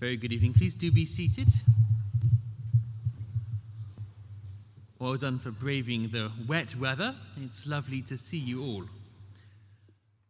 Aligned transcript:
Very 0.00 0.16
good 0.16 0.32
evening. 0.32 0.54
Please 0.54 0.74
do 0.74 0.90
be 0.90 1.04
seated. 1.04 1.48
Well 4.98 5.16
done 5.16 5.38
for 5.38 5.50
braving 5.50 6.08
the 6.08 6.32
wet 6.48 6.74
weather. 6.76 7.14
It's 7.36 7.66
lovely 7.66 8.00
to 8.02 8.16
see 8.16 8.38
you 8.38 8.62
all. 8.62 8.84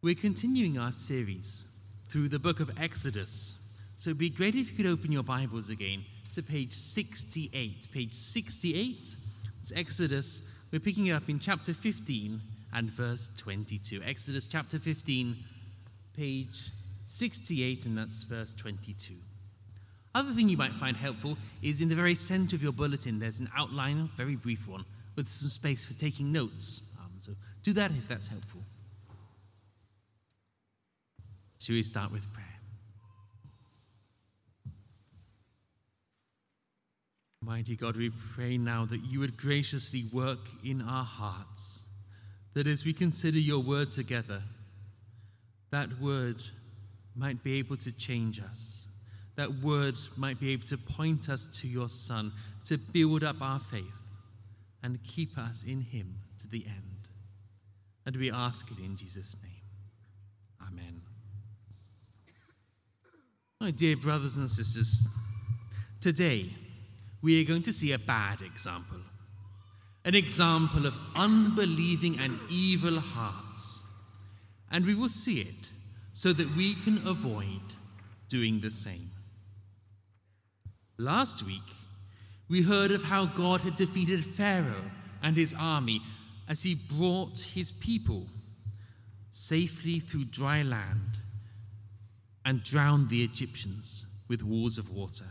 We're 0.01 0.15
continuing 0.15 0.77
our 0.77 0.91
series 0.91 1.63
through 2.09 2.27
the 2.27 2.37
book 2.37 2.59
of 2.59 2.69
Exodus. 2.81 3.55
So 3.95 4.09
it'd 4.09 4.17
be 4.17 4.29
great 4.29 4.55
if 4.55 4.69
you 4.71 4.75
could 4.75 4.87
open 4.87 5.09
your 5.09 5.23
Bibles 5.23 5.69
again 5.69 6.03
to 6.33 6.43
page 6.43 6.73
68. 6.73 7.87
Page 7.93 8.13
68, 8.13 9.15
it's 9.61 9.71
Exodus. 9.73 10.41
We're 10.73 10.79
picking 10.79 11.07
it 11.07 11.13
up 11.13 11.29
in 11.29 11.39
chapter 11.39 11.73
15 11.73 12.41
and 12.73 12.91
verse 12.91 13.29
22. 13.37 14.01
Exodus 14.03 14.47
chapter 14.47 14.79
15, 14.79 15.37
page 16.13 16.71
68, 17.07 17.85
and 17.85 17.97
that's 17.97 18.23
verse 18.23 18.53
22. 18.55 19.13
Other 20.13 20.33
thing 20.33 20.49
you 20.49 20.57
might 20.57 20.73
find 20.73 20.97
helpful 20.97 21.37
is 21.61 21.79
in 21.79 21.87
the 21.87 21.95
very 21.95 22.15
center 22.15 22.55
of 22.55 22.61
your 22.61 22.73
bulletin, 22.73 23.19
there's 23.19 23.39
an 23.39 23.49
outline, 23.55 24.09
a 24.13 24.17
very 24.17 24.35
brief 24.35 24.67
one, 24.67 24.83
with 25.15 25.27
some 25.29 25.49
space 25.49 25.85
for 25.85 25.93
taking 25.93 26.31
notes. 26.31 26.81
Um, 26.99 27.11
so 27.19 27.31
do 27.63 27.71
that 27.73 27.91
if 27.91 28.07
that's 28.07 28.27
helpful. 28.27 28.61
Shall 31.59 31.75
we 31.75 31.83
start 31.83 32.11
with 32.11 32.31
prayer? 32.33 32.45
Mighty 37.43 37.75
God, 37.75 37.95
we 37.95 38.11
pray 38.33 38.57
now 38.57 38.85
that 38.85 39.03
you 39.05 39.19
would 39.19 39.37
graciously 39.37 40.05
work 40.11 40.39
in 40.63 40.81
our 40.81 41.03
hearts, 41.03 41.81
that 42.53 42.67
as 42.67 42.85
we 42.85 42.93
consider 42.93 43.39
your 43.39 43.59
word 43.59 43.91
together, 43.91 44.43
that 45.71 45.99
word 45.99 46.43
might 47.15 47.43
be 47.43 47.57
able 47.59 47.77
to 47.77 47.91
change 47.91 48.39
us. 48.39 48.80
That 49.35 49.61
word 49.61 49.95
might 50.17 50.39
be 50.39 50.51
able 50.51 50.67
to 50.67 50.77
point 50.77 51.29
us 51.29 51.47
to 51.61 51.67
your 51.67 51.89
Son, 51.89 52.31
to 52.65 52.77
build 52.77 53.23
up 53.23 53.41
our 53.41 53.59
faith 53.59 53.85
and 54.83 54.99
keep 55.03 55.37
us 55.37 55.63
in 55.63 55.81
him 55.81 56.15
to 56.39 56.47
the 56.47 56.65
end. 56.65 57.07
And 58.05 58.15
we 58.15 58.31
ask 58.31 58.69
it 58.71 58.79
in 58.83 58.97
Jesus' 58.97 59.35
name. 59.41 59.51
Amen. 60.67 61.01
My 63.59 63.71
dear 63.71 63.95
brothers 63.95 64.37
and 64.37 64.49
sisters, 64.49 65.07
today 65.99 66.49
we 67.21 67.39
are 67.41 67.47
going 67.47 67.61
to 67.63 67.73
see 67.73 67.91
a 67.91 67.99
bad 67.99 68.41
example. 68.41 68.97
An 70.03 70.15
example 70.15 70.87
of 70.87 70.95
unbelieving 71.15 72.19
and 72.19 72.39
evil 72.49 72.99
hearts. 72.99 73.81
And 74.71 74.85
we 74.85 74.95
will 74.95 75.09
see 75.09 75.41
it 75.41 75.67
so 76.13 76.33
that 76.33 76.55
we 76.55 76.75
can 76.75 77.07
avoid 77.07 77.61
doing 78.29 78.61
the 78.61 78.71
same. 78.71 79.10
Last 81.01 81.41
week, 81.41 81.63
we 82.47 82.61
heard 82.61 82.91
of 82.91 83.01
how 83.01 83.25
God 83.25 83.61
had 83.61 83.75
defeated 83.75 84.23
Pharaoh 84.23 84.91
and 85.23 85.35
his 85.35 85.51
army 85.57 85.99
as 86.47 86.61
he 86.61 86.75
brought 86.75 87.39
his 87.39 87.71
people 87.71 88.27
safely 89.31 89.99
through 89.99 90.25
dry 90.25 90.61
land 90.61 91.17
and 92.45 92.63
drowned 92.63 93.09
the 93.09 93.23
Egyptians 93.23 94.05
with 94.27 94.43
walls 94.43 94.77
of 94.77 94.91
water. 94.91 95.25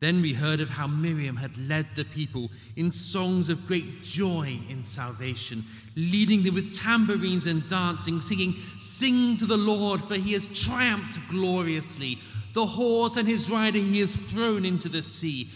Then 0.00 0.20
we 0.20 0.32
heard 0.32 0.60
of 0.60 0.70
how 0.70 0.88
Miriam 0.88 1.36
had 1.36 1.56
led 1.56 1.86
the 1.94 2.04
people 2.04 2.50
in 2.74 2.90
songs 2.90 3.48
of 3.48 3.66
great 3.68 4.02
joy 4.02 4.58
in 4.68 4.82
salvation, 4.82 5.64
leading 5.94 6.42
them 6.42 6.54
with 6.54 6.74
tambourines 6.74 7.46
and 7.46 7.64
dancing, 7.68 8.20
singing, 8.20 8.56
Sing 8.80 9.36
to 9.36 9.46
the 9.46 9.56
Lord, 9.56 10.02
for 10.02 10.16
he 10.16 10.32
has 10.32 10.48
triumphed 10.48 11.20
gloriously. 11.30 12.18
The 12.58 12.66
horse 12.66 13.16
and 13.16 13.28
his 13.28 13.48
rider 13.48 13.78
he 13.78 14.00
has 14.00 14.16
thrown 14.16 14.64
into 14.64 14.88
the 14.88 15.04
sea. 15.04 15.48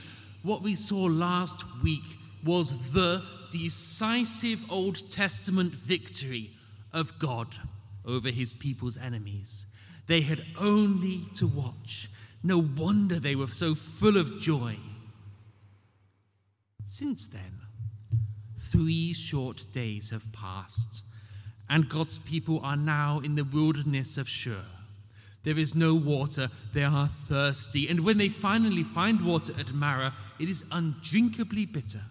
What 0.45 0.62
we 0.62 0.77
saw 0.77 1.06
last 1.06 1.64
week 1.83 2.05
was 2.44 2.92
the 2.92 3.25
decisive 3.50 4.61
Old 4.70 5.11
Testament 5.11 5.75
victory 5.75 6.53
of 6.93 7.19
God 7.19 7.56
over 8.04 8.31
his 8.31 8.53
people's 8.53 8.97
enemies. 8.97 9.66
They 10.06 10.21
had 10.21 10.44
only 10.56 11.25
to 11.34 11.49
watch 11.49 12.09
no 12.44 12.59
wonder 12.59 13.19
they 13.19 13.34
were 13.34 13.49
so 13.49 13.75
full 13.75 14.16
of 14.16 14.41
joy. 14.41 14.76
Since 16.87 17.26
then, 17.26 17.62
three 18.60 19.12
short 19.12 19.65
days 19.72 20.10
have 20.10 20.32
passed, 20.32 21.03
and 21.69 21.88
God's 21.88 22.19
people 22.19 22.60
are 22.62 22.76
now 22.76 23.19
in 23.19 23.34
the 23.34 23.43
wilderness 23.43 24.16
of 24.16 24.28
Shur. 24.28 24.66
There 25.44 25.58
is 25.58 25.75
no 25.75 25.94
water, 25.94 26.50
they 26.72 26.84
are 26.84 27.10
thirsty, 27.28 27.88
and 27.88 28.00
when 28.00 28.19
they 28.19 28.28
finally 28.28 28.84
find 28.84 29.25
water 29.25 29.53
at 29.58 29.75
Marah, 29.75 30.14
it 30.38 30.48
is 30.48 30.64
undrinkably 30.70 31.66
bitter. 31.66 32.03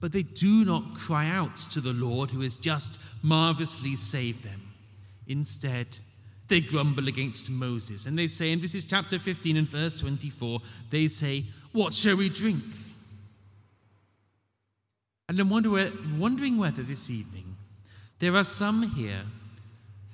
But 0.00 0.12
they 0.12 0.22
do 0.22 0.64
not 0.64 0.94
cry 0.94 1.28
out 1.28 1.56
to 1.70 1.80
the 1.80 1.92
Lord 1.92 2.30
who 2.30 2.40
has 2.40 2.56
just 2.56 2.98
marvelously 3.22 3.96
saved 3.96 4.44
them. 4.44 4.72
Instead, 5.26 5.88
they 6.48 6.60
grumble 6.60 7.08
against 7.08 7.48
Moses. 7.48 8.06
And 8.06 8.18
they 8.18 8.26
say, 8.26 8.52
and 8.52 8.60
this 8.60 8.74
is 8.74 8.84
chapter 8.84 9.18
15 9.18 9.56
and 9.56 9.68
verse 9.68 9.98
24, 9.98 10.60
they 10.90 11.08
say, 11.08 11.46
What 11.72 11.94
shall 11.94 12.16
we 12.16 12.28
drink? 12.28 12.64
And 15.28 15.40
I'm 15.40 15.48
wondering 15.48 16.58
whether 16.58 16.82
this 16.82 17.08
evening 17.08 17.56
there 18.18 18.36
are 18.36 18.44
some 18.44 18.82
here 18.82 19.22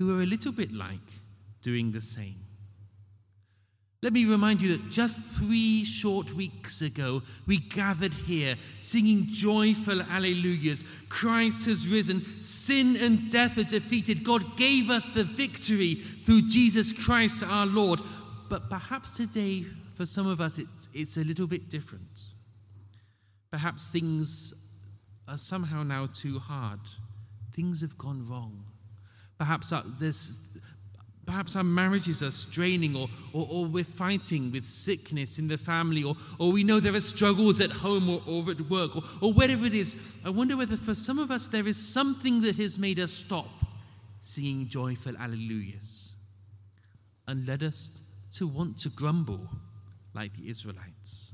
who 0.00 0.18
are 0.18 0.22
a 0.22 0.26
little 0.26 0.50
bit 0.50 0.72
like 0.72 0.98
doing 1.60 1.92
the 1.92 2.00
same. 2.00 2.42
Let 4.02 4.14
me 4.14 4.24
remind 4.24 4.62
you 4.62 4.74
that 4.74 4.88
just 4.90 5.20
three 5.20 5.84
short 5.84 6.32
weeks 6.32 6.80
ago, 6.80 7.20
we 7.46 7.58
gathered 7.58 8.14
here 8.14 8.56
singing 8.78 9.26
joyful 9.26 10.00
alleluias. 10.00 10.86
Christ 11.10 11.66
has 11.66 11.86
risen, 11.86 12.24
sin 12.42 12.96
and 12.96 13.30
death 13.30 13.58
are 13.58 13.64
defeated. 13.64 14.24
God 14.24 14.56
gave 14.56 14.88
us 14.88 15.10
the 15.10 15.24
victory 15.24 15.96
through 16.24 16.48
Jesus 16.48 16.94
Christ 16.94 17.42
our 17.42 17.66
Lord. 17.66 18.00
But 18.48 18.70
perhaps 18.70 19.10
today, 19.10 19.66
for 19.96 20.06
some 20.06 20.26
of 20.26 20.40
us, 20.40 20.56
it's, 20.56 20.88
it's 20.94 21.18
a 21.18 21.24
little 21.24 21.46
bit 21.46 21.68
different. 21.68 22.28
Perhaps 23.50 23.88
things 23.88 24.54
are 25.28 25.36
somehow 25.36 25.82
now 25.82 26.06
too 26.06 26.38
hard, 26.38 26.80
things 27.54 27.82
have 27.82 27.98
gone 27.98 28.26
wrong. 28.26 28.64
Perhaps 29.40 29.72
there's 29.98 30.36
Perhaps 31.24 31.54
our 31.54 31.62
marriages 31.62 32.24
are 32.24 32.32
straining, 32.32 32.96
or, 32.96 33.08
or, 33.32 33.46
or, 33.48 33.64
we're 33.64 33.84
fighting 33.84 34.50
with 34.50 34.64
sickness 34.64 35.38
in 35.38 35.46
the 35.46 35.56
family, 35.56 36.02
or, 36.02 36.16
or 36.40 36.50
we 36.50 36.64
know 36.64 36.80
there 36.80 36.94
are 36.94 37.00
struggles 37.00 37.60
at 37.60 37.70
home 37.70 38.10
or, 38.10 38.20
or 38.26 38.50
at 38.50 38.60
work, 38.68 38.96
or, 38.96 39.04
or 39.20 39.32
whatever 39.32 39.64
it 39.64 39.74
is. 39.74 39.96
I 40.24 40.30
wonder 40.30 40.56
whether 40.56 40.76
for 40.76 40.92
some 40.92 41.20
of 41.20 41.30
us 41.30 41.46
there 41.46 41.68
is 41.68 41.76
something 41.76 42.40
that 42.40 42.56
has 42.56 42.78
made 42.78 42.98
us 42.98 43.12
stop 43.12 43.46
singing 44.22 44.66
joyful 44.66 45.12
alleluias 45.12 46.08
and 47.28 47.46
led 47.46 47.62
us 47.62 47.90
to 48.32 48.48
want 48.48 48.78
to 48.78 48.88
grumble 48.88 49.48
like 50.14 50.34
the 50.34 50.50
Israelites. 50.50 51.32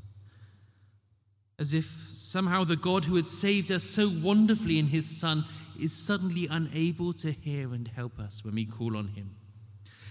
As 1.58 1.72
if 1.72 2.04
somehow 2.10 2.64
the 2.64 2.76
God 2.76 3.06
who 3.06 3.16
had 3.16 3.28
saved 3.28 3.72
us 3.72 3.82
so 3.82 4.12
wonderfully 4.22 4.78
in 4.78 4.88
his 4.88 5.08
Son 5.08 5.46
is 5.80 5.92
suddenly 5.92 6.46
unable 6.50 7.12
to 7.14 7.32
hear 7.32 7.72
and 7.72 7.88
help 7.88 8.18
us 8.18 8.44
when 8.44 8.54
we 8.54 8.64
call 8.64 8.96
on 8.96 9.08
him 9.08 9.36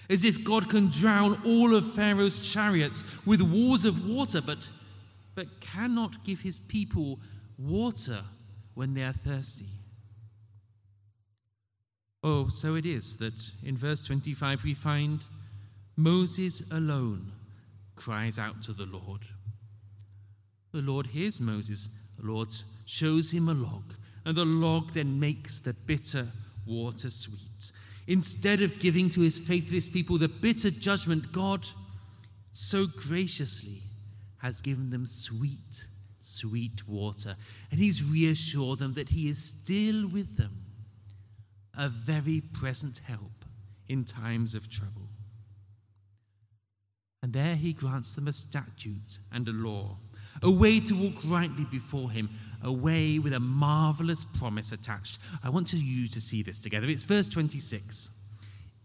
as 0.09 0.23
if 0.23 0.43
God 0.43 0.69
can 0.69 0.89
drown 0.89 1.41
all 1.45 1.75
of 1.75 1.93
Pharaoh's 1.93 2.39
chariots 2.39 3.03
with 3.25 3.41
walls 3.41 3.85
of 3.85 4.07
water, 4.07 4.41
but, 4.41 4.59
but 5.33 5.61
cannot 5.61 6.23
give 6.23 6.41
his 6.41 6.59
people 6.59 7.19
water 7.57 8.23
when 8.73 8.93
they 8.93 9.03
are 9.03 9.13
thirsty. 9.13 9.69
Oh, 12.23 12.49
so 12.49 12.75
it 12.75 12.85
is 12.85 13.17
that 13.17 13.33
in 13.63 13.77
verse 13.77 14.03
25 14.03 14.63
we 14.63 14.73
find 14.73 15.23
Moses 15.95 16.61
alone 16.71 17.31
cries 17.95 18.37
out 18.37 18.61
to 18.63 18.73
the 18.73 18.85
Lord. 18.85 19.21
The 20.71 20.81
Lord 20.81 21.07
hears 21.07 21.39
Moses, 21.39 21.87
the 22.19 22.25
Lord 22.25 22.49
shows 22.85 23.31
him 23.31 23.47
a 23.47 23.53
log, 23.53 23.93
and 24.25 24.35
the 24.35 24.45
log 24.45 24.93
then 24.93 25.19
makes 25.19 25.59
the 25.59 25.73
bitter 25.73 26.27
water 26.65 27.09
sweet. 27.09 27.71
Instead 28.07 28.61
of 28.61 28.79
giving 28.79 29.09
to 29.11 29.21
his 29.21 29.37
faithless 29.37 29.87
people 29.87 30.17
the 30.17 30.27
bitter 30.27 30.71
judgment, 30.71 31.31
God 31.31 31.65
so 32.53 32.87
graciously 32.87 33.81
has 34.37 34.61
given 34.61 34.89
them 34.89 35.05
sweet, 35.05 35.85
sweet 36.21 36.87
water. 36.87 37.35
And 37.71 37.79
he's 37.79 38.03
reassured 38.03 38.79
them 38.79 38.93
that 38.93 39.09
he 39.09 39.29
is 39.29 39.43
still 39.43 40.07
with 40.07 40.37
them, 40.37 40.65
a 41.75 41.89
very 41.89 42.41
present 42.41 43.01
help 43.05 43.45
in 43.87 44.05
times 44.05 44.55
of 44.55 44.69
trouble. 44.69 45.09
And 47.21 47.33
there 47.33 47.55
he 47.55 47.73
grants 47.73 48.13
them 48.13 48.27
a 48.27 48.33
statute 48.33 49.17
and 49.31 49.47
a 49.47 49.51
law, 49.51 49.97
a 50.43 50.49
way 50.49 50.79
to 50.79 50.93
walk 50.93 51.15
rightly 51.25 51.65
before 51.65 52.11
him, 52.11 52.29
a 52.63 52.71
way 52.71 53.19
with 53.19 53.33
a 53.33 53.39
marvelous 53.39 54.23
promise 54.23 54.71
attached. 54.71 55.19
I 55.43 55.49
want 55.49 55.71
you 55.73 56.07
to 56.07 56.21
see 56.21 56.43
this 56.43 56.59
together. 56.59 56.87
It's 56.87 57.03
verse 57.03 57.27
26. 57.27 58.09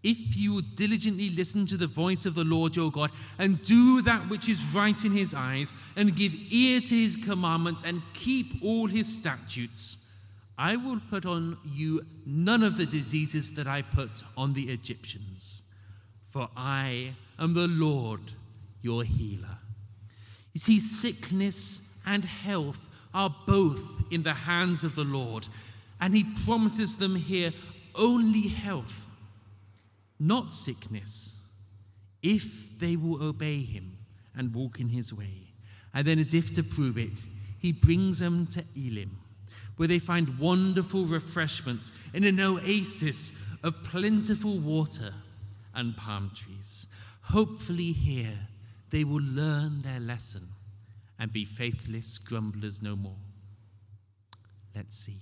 if 0.03 0.37
you 0.37 0.55
will 0.55 0.63
diligently 0.75 1.31
listen 1.31 1.67
to 1.67 1.77
the 1.77 1.87
voice 1.87 2.25
of 2.25 2.35
the 2.35 2.45
Lord 2.45 2.75
your 2.75 2.91
God 2.91 3.11
and 3.39 3.63
do 3.63 4.01
that 4.03 4.29
which 4.31 4.49
is 4.49 4.65
right 4.75 5.05
in 5.05 5.13
his 5.13 5.35
eyes 5.35 5.75
and 5.97 6.17
give 6.17 6.33
ear 6.51 6.81
to 6.81 6.95
his 6.95 7.17
commandments 7.17 7.85
and 7.85 8.03
keep 8.15 8.63
all 8.63 8.87
his 8.87 9.13
statutes, 9.13 9.99
I 10.57 10.77
will 10.77 11.01
put 11.11 11.27
on 11.27 11.59
you 11.65 12.03
none 12.27 12.63
of 12.63 12.77
the 12.77 12.87
diseases 12.87 13.53
that 13.55 13.67
I 13.67 13.83
put 13.83 14.23
on 14.37 14.53
the 14.55 14.71
Egyptians, 14.71 15.63
for 16.31 16.49
I 16.57 17.15
am 17.39 17.55
the 17.55 17.69
Lord 17.69 18.21
your 18.83 19.05
healer. 19.05 19.59
You 20.61 20.79
see, 20.79 20.81
sickness 20.81 21.81
and 22.05 22.23
health 22.23 22.81
are 23.15 23.35
both 23.47 23.83
in 24.11 24.23
the 24.23 24.35
hands 24.35 24.85
of 24.85 24.95
the 24.95 25.05
Lord, 25.05 25.47
and 26.01 26.15
he 26.15 26.25
promises 26.45 26.97
them 26.97 27.17
here 27.17 27.53
only 27.95 28.49
health 28.49 28.95
not 30.21 30.53
sickness, 30.53 31.37
if 32.23 32.79
they 32.79 32.95
will 32.95 33.23
obey 33.23 33.63
him 33.63 33.97
and 34.37 34.55
walk 34.55 34.79
in 34.79 34.91
his 34.91 35.15
way. 35.15 35.55
And 35.95 36.07
then, 36.07 36.19
as 36.19 36.35
if 36.35 36.53
to 36.53 36.63
prove 36.63 36.99
it, 36.99 37.23
he 37.59 37.73
brings 37.73 38.19
them 38.19 38.47
to 38.49 38.63
Elim, 38.77 39.19
where 39.77 39.89
they 39.89 39.99
find 39.99 40.39
wonderful 40.39 41.07
refreshment 41.07 41.91
in 42.13 42.25
an 42.25 42.39
oasis 42.39 43.33
of 43.63 43.83
plentiful 43.83 44.59
water 44.59 45.15
and 45.75 45.97
palm 45.97 46.31
trees. 46.35 46.87
Hopefully, 47.23 47.93
here 47.93 48.39
they 48.91 49.05
will 49.05 49.23
learn 49.23 49.83
their 49.83 50.01
lesson 50.01 50.49
and 51.19 51.33
be 51.33 51.45
faithless 51.45 52.19
grumblers 52.19 52.83
no 52.83 52.97
more. 52.97 53.17
Let's 54.75 54.97
see. 54.97 55.21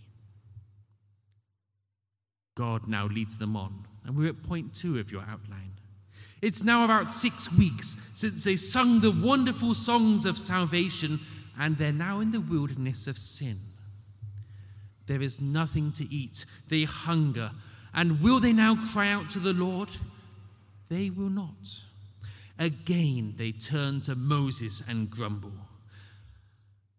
God 2.56 2.88
now 2.88 3.06
leads 3.06 3.38
them 3.38 3.56
on 3.56 3.86
and 4.04 4.16
we're 4.16 4.28
at 4.28 4.42
point 4.42 4.74
two 4.74 4.98
of 4.98 5.12
your 5.12 5.22
outline. 5.22 5.72
It's 6.40 6.62
now 6.62 6.84
about 6.84 7.10
six 7.10 7.52
weeks 7.52 7.96
since 8.14 8.44
they 8.44 8.56
sung 8.56 9.00
the 9.00 9.10
wonderful 9.10 9.74
songs 9.74 10.24
of 10.24 10.38
salvation, 10.38 11.20
and 11.58 11.76
they're 11.76 11.92
now 11.92 12.20
in 12.20 12.30
the 12.30 12.40
wilderness 12.40 13.06
of 13.06 13.18
sin. 13.18 13.60
There 15.06 15.20
is 15.20 15.40
nothing 15.40 15.90
to 15.92 16.14
eat. 16.14 16.44
They 16.68 16.84
hunger. 16.84 17.50
And 17.92 18.20
will 18.20 18.40
they 18.40 18.52
now 18.52 18.76
cry 18.92 19.10
out 19.10 19.30
to 19.30 19.40
the 19.40 19.52
Lord? 19.52 19.88
They 20.88 21.10
will 21.10 21.30
not. 21.30 21.80
Again, 22.58 23.34
they 23.37 23.52
turn 23.52 24.00
to 24.02 24.14
Moses 24.14 24.82
and 24.88 25.08
grumble. 25.08 25.52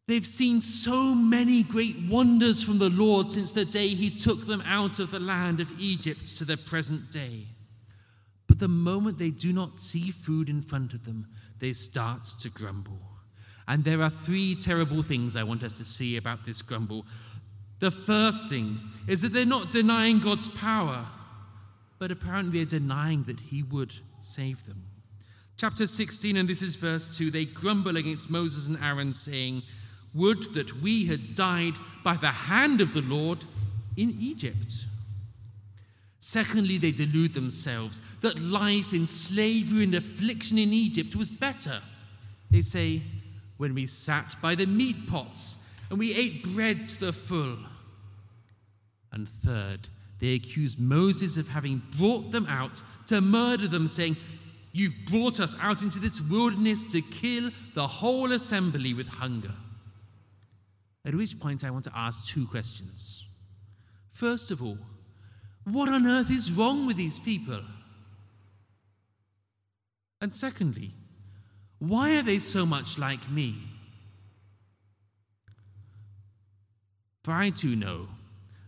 They've 0.08 0.26
seen 0.26 0.62
so 0.62 1.14
many 1.14 1.62
great 1.62 1.96
wonders 2.10 2.64
from 2.64 2.80
the 2.80 2.90
Lord 2.90 3.30
since 3.30 3.52
the 3.52 3.66
day 3.66 3.90
he 3.90 4.10
took 4.10 4.48
them 4.48 4.62
out 4.66 4.98
of 5.00 5.12
the 5.12 5.20
land 5.20 5.60
of 5.60 5.70
Egypt 5.78 6.38
to 6.38 6.46
the 6.46 6.58
present 6.58 7.12
day. 7.12 7.46
But 8.48 8.58
the 8.58 8.68
moment 8.68 9.20
they 9.20 9.30
do 9.30 9.54
not 9.54 9.80
see 9.80 10.10
food 10.10 10.50
in 10.50 10.64
front 10.64 10.94
of 10.94 11.06
them, 11.06 11.28
they 11.60 11.74
start 11.74 12.26
to 12.40 12.50
grumble. 12.50 13.00
And 13.68 13.84
there 13.84 14.02
are 14.02 14.10
three 14.10 14.56
terrible 14.56 15.04
things 15.04 15.36
I 15.36 15.44
want 15.44 15.62
us 15.62 15.78
to 15.78 15.86
see 15.86 16.18
about 16.18 16.44
this 16.44 16.64
grumble. 16.64 17.06
The 17.80 17.92
first 17.92 18.50
thing 18.50 18.80
is 19.08 19.22
that 19.22 19.32
they're 19.32 19.46
not 19.46 19.70
denying 19.70 20.20
God's 20.20 20.50
power, 20.50 21.06
but 22.00 22.10
apparently 22.10 22.64
they're 22.64 22.80
denying 22.80 23.26
that 23.26 23.40
he 23.40 23.62
would 23.62 23.94
save 24.22 24.66
them. 24.66 24.89
Chapter 25.60 25.88
16, 25.88 26.38
and 26.38 26.48
this 26.48 26.62
is 26.62 26.78
verse 26.78 27.18
2 27.18 27.32
they 27.32 27.44
grumble 27.44 27.98
against 27.98 28.30
Moses 28.30 28.70
and 28.70 28.82
Aaron, 28.82 29.12
saying, 29.12 29.62
would 30.14 30.54
that 30.54 30.82
we 30.82 31.06
had 31.06 31.36
died 31.36 31.74
by 32.02 32.16
the 32.16 32.28
hand 32.28 32.80
of 32.80 32.94
the 32.94 33.02
Lord 33.02 33.44
in 33.98 34.16
Egypt. 34.22 34.86
Secondly, 36.22 36.78
they 36.78 36.94
delude 36.94 37.34
themselves 37.34 38.02
that 38.22 38.40
life 38.40 38.94
in 38.94 39.06
slavery 39.06 39.84
and 39.84 39.96
affliction 39.96 40.58
in 40.58 40.72
Egypt 40.72 41.14
was 41.14 41.30
better. 41.30 41.82
They 42.50 42.62
say, 42.62 43.02
when 43.58 43.74
we 43.74 43.86
sat 43.86 44.38
by 44.42 44.56
the 44.56 44.66
meat 44.66 45.08
pots 45.08 45.58
and 45.90 46.00
we 46.00 46.14
ate 46.14 46.54
bread 46.54 46.88
to 46.88 47.00
the 47.02 47.12
full. 47.12 47.58
And 49.12 49.28
third, 49.44 49.90
they 50.22 50.36
accuse 50.36 50.78
Moses 50.78 51.36
of 51.36 51.50
having 51.50 51.82
brought 51.98 52.32
them 52.32 52.46
out 52.48 52.82
to 53.08 53.20
murder 53.20 53.68
them, 53.68 53.90
saying, 53.90 54.16
You've 54.72 54.94
brought 55.10 55.40
us 55.40 55.56
out 55.60 55.82
into 55.82 56.00
this 56.00 56.22
wilderness 56.22 56.86
to 56.86 57.02
kill 57.02 57.52
the 57.74 57.88
whole 57.88 58.32
assembly 58.32 58.94
with 58.94 59.08
hunger. 59.08 59.54
At 61.06 61.16
which 61.16 61.40
point, 61.40 61.64
I 61.64 61.72
want 61.72 61.86
to 61.86 61.98
ask 61.98 62.26
two 62.26 62.46
questions. 62.48 63.26
First 64.14 64.52
of 64.52 64.62
all, 64.62 64.78
what 65.64 65.90
on 65.90 66.06
earth 66.06 66.30
is 66.30 66.52
wrong 66.52 66.86
with 66.86 66.98
these 66.98 67.18
people? 67.20 67.62
And 70.22 70.36
secondly, 70.36 70.92
why 71.80 72.18
are 72.18 72.22
they 72.22 72.40
so 72.40 72.66
much 72.66 72.98
like 72.98 73.30
me? 73.30 73.56
For 77.24 77.32
I 77.32 77.50
too 77.50 77.76
know 77.76 78.08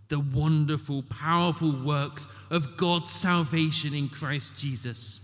the 0.08 0.20
wonderful, 0.20 1.04
powerful 1.04 1.72
works 1.84 2.28
of 2.50 2.76
God's 2.78 3.12
salvation 3.12 3.94
in 3.94 4.10
Christ 4.10 4.52
Jesus. 4.58 5.22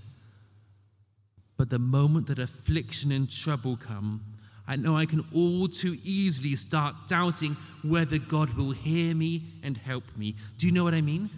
But 1.58 1.70
the 1.70 1.80
moment 1.80 2.28
that 2.28 2.40
affliction 2.40 3.12
and 3.12 3.30
trouble 3.30 3.76
come, 3.78 4.24
I 4.68 4.76
know 4.76 4.96
I 4.96 5.06
can 5.06 5.26
all 5.34 5.68
too 5.68 5.98
easily 6.04 6.56
start 6.56 6.96
doubting 7.08 7.58
whether 7.84 8.18
God 8.18 8.54
will 8.54 8.72
hear 8.72 9.16
me 9.16 9.44
and 9.64 9.78
help 9.78 10.04
me. 10.16 10.36
Do 10.58 10.66
you 10.66 10.72
know 10.72 10.84
what 10.84 10.94
I 10.94 11.02
mean? 11.02 11.30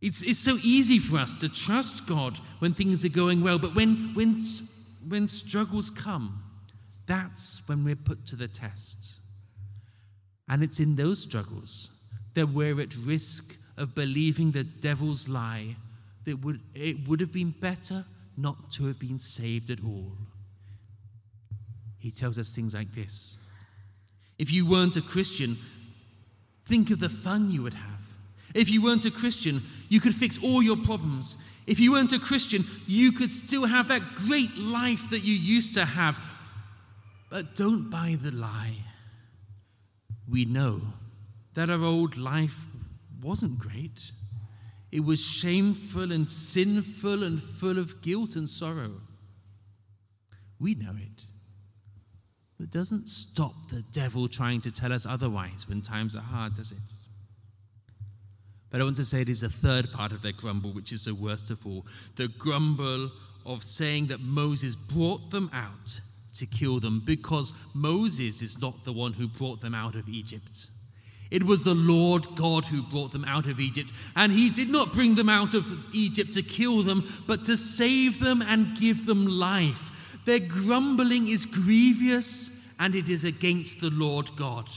It's, 0.00 0.22
it's 0.22 0.38
so 0.38 0.58
easy 0.62 1.00
for 1.00 1.18
us 1.18 1.36
to 1.38 1.48
trust 1.48 2.06
God 2.06 2.38
when 2.60 2.72
things 2.72 3.04
are 3.04 3.08
going 3.08 3.42
well, 3.42 3.58
but 3.58 3.74
when, 3.74 4.14
when, 4.14 4.44
when 5.08 5.26
struggles 5.26 5.90
come, 5.90 6.42
that's 7.06 7.66
when 7.66 7.84
we're 7.84 7.96
put 7.96 8.24
to 8.26 8.36
the 8.36 8.46
test. 8.46 9.16
And 10.48 10.62
it's 10.62 10.78
in 10.78 10.94
those 10.94 11.20
struggles 11.20 11.90
that 12.34 12.48
we're 12.48 12.80
at 12.80 12.94
risk 12.96 13.56
of 13.76 13.94
believing 13.94 14.52
the 14.52 14.62
devil's 14.62 15.28
lie 15.28 15.74
that 16.24 16.36
would, 16.44 16.60
it 16.74 17.08
would 17.08 17.20
have 17.20 17.32
been 17.32 17.50
better 17.50 18.04
not 18.38 18.70
to 18.70 18.86
have 18.86 18.98
been 18.98 19.18
saved 19.18 19.70
at 19.70 19.82
all 19.84 20.12
he 21.98 22.10
tells 22.10 22.38
us 22.38 22.52
things 22.54 22.74
like 22.74 22.94
this 22.94 23.36
If 24.38 24.52
you 24.52 24.66
weren't 24.66 24.96
a 24.96 25.02
Christian, 25.02 25.58
think 26.66 26.90
of 26.90 27.00
the 27.00 27.08
fun 27.08 27.50
you 27.50 27.62
would 27.62 27.74
have. 27.74 28.00
If 28.54 28.70
you 28.70 28.82
weren't 28.82 29.04
a 29.04 29.10
Christian, 29.10 29.62
you 29.88 30.00
could 30.00 30.14
fix 30.14 30.38
all 30.42 30.62
your 30.62 30.76
problems. 30.76 31.36
If 31.66 31.78
you 31.78 31.92
weren't 31.92 32.12
a 32.12 32.18
Christian, 32.18 32.64
you 32.86 33.12
could 33.12 33.30
still 33.30 33.66
have 33.66 33.88
that 33.88 34.14
great 34.14 34.56
life 34.56 35.10
that 35.10 35.22
you 35.22 35.34
used 35.34 35.74
to 35.74 35.84
have. 35.84 36.18
But 37.28 37.54
don't 37.54 37.90
buy 37.90 38.16
the 38.20 38.30
lie. 38.30 38.76
We 40.26 40.46
know 40.46 40.80
that 41.52 41.68
our 41.68 41.84
old 41.84 42.16
life 42.16 42.56
wasn't 43.22 43.58
great. 43.58 44.12
It 44.90 45.00
was 45.00 45.20
shameful 45.20 46.12
and 46.12 46.28
sinful 46.28 47.22
and 47.22 47.42
full 47.42 47.78
of 47.78 48.00
guilt 48.00 48.36
and 48.36 48.48
sorrow. 48.48 49.00
We 50.58 50.74
know 50.74 50.94
it. 50.96 51.24
But 52.58 52.70
doesn't 52.70 53.08
stop 53.08 53.54
the 53.70 53.82
devil 53.92 54.28
trying 54.28 54.60
to 54.62 54.70
tell 54.70 54.92
us 54.92 55.06
otherwise 55.06 55.68
when 55.68 55.82
times 55.82 56.16
are 56.16 56.22
hard, 56.22 56.54
does 56.54 56.72
it? 56.72 56.78
But 58.70 58.80
I 58.80 58.84
want 58.84 58.96
to 58.96 59.04
say 59.04 59.20
it 59.20 59.28
is 59.28 59.42
a 59.42 59.48
third 59.48 59.92
part 59.92 60.12
of 60.12 60.22
their 60.22 60.32
grumble, 60.32 60.72
which 60.72 60.92
is 60.92 61.04
the 61.04 61.14
worst 61.14 61.50
of 61.50 61.64
all 61.66 61.86
the 62.16 62.28
grumble 62.28 63.10
of 63.46 63.62
saying 63.62 64.08
that 64.08 64.20
Moses 64.20 64.74
brought 64.74 65.30
them 65.30 65.50
out 65.52 66.00
to 66.34 66.46
kill 66.46 66.80
them 66.80 67.02
because 67.04 67.52
Moses 67.74 68.42
is 68.42 68.60
not 68.60 68.84
the 68.84 68.92
one 68.92 69.12
who 69.12 69.26
brought 69.26 69.60
them 69.60 69.74
out 69.74 69.94
of 69.94 70.08
Egypt. 70.08 70.68
It 71.30 71.42
was 71.44 71.62
the 71.62 71.74
Lord 71.74 72.26
God 72.36 72.64
who 72.64 72.82
brought 72.82 73.12
them 73.12 73.24
out 73.24 73.46
of 73.46 73.60
Egypt, 73.60 73.92
and 74.16 74.32
he 74.32 74.48
did 74.48 74.70
not 74.70 74.92
bring 74.92 75.14
them 75.14 75.28
out 75.28 75.54
of 75.54 75.70
Egypt 75.92 76.32
to 76.32 76.42
kill 76.42 76.82
them, 76.82 77.06
but 77.26 77.44
to 77.44 77.56
save 77.56 78.20
them 78.20 78.42
and 78.42 78.78
give 78.78 79.06
them 79.06 79.26
life. 79.26 79.90
Their 80.24 80.38
grumbling 80.40 81.28
is 81.28 81.46
grievous 81.46 82.50
and 82.78 82.94
it 82.94 83.08
is 83.08 83.24
against 83.24 83.80
the 83.80 83.90
Lord 83.90 84.30
God. 84.36 84.68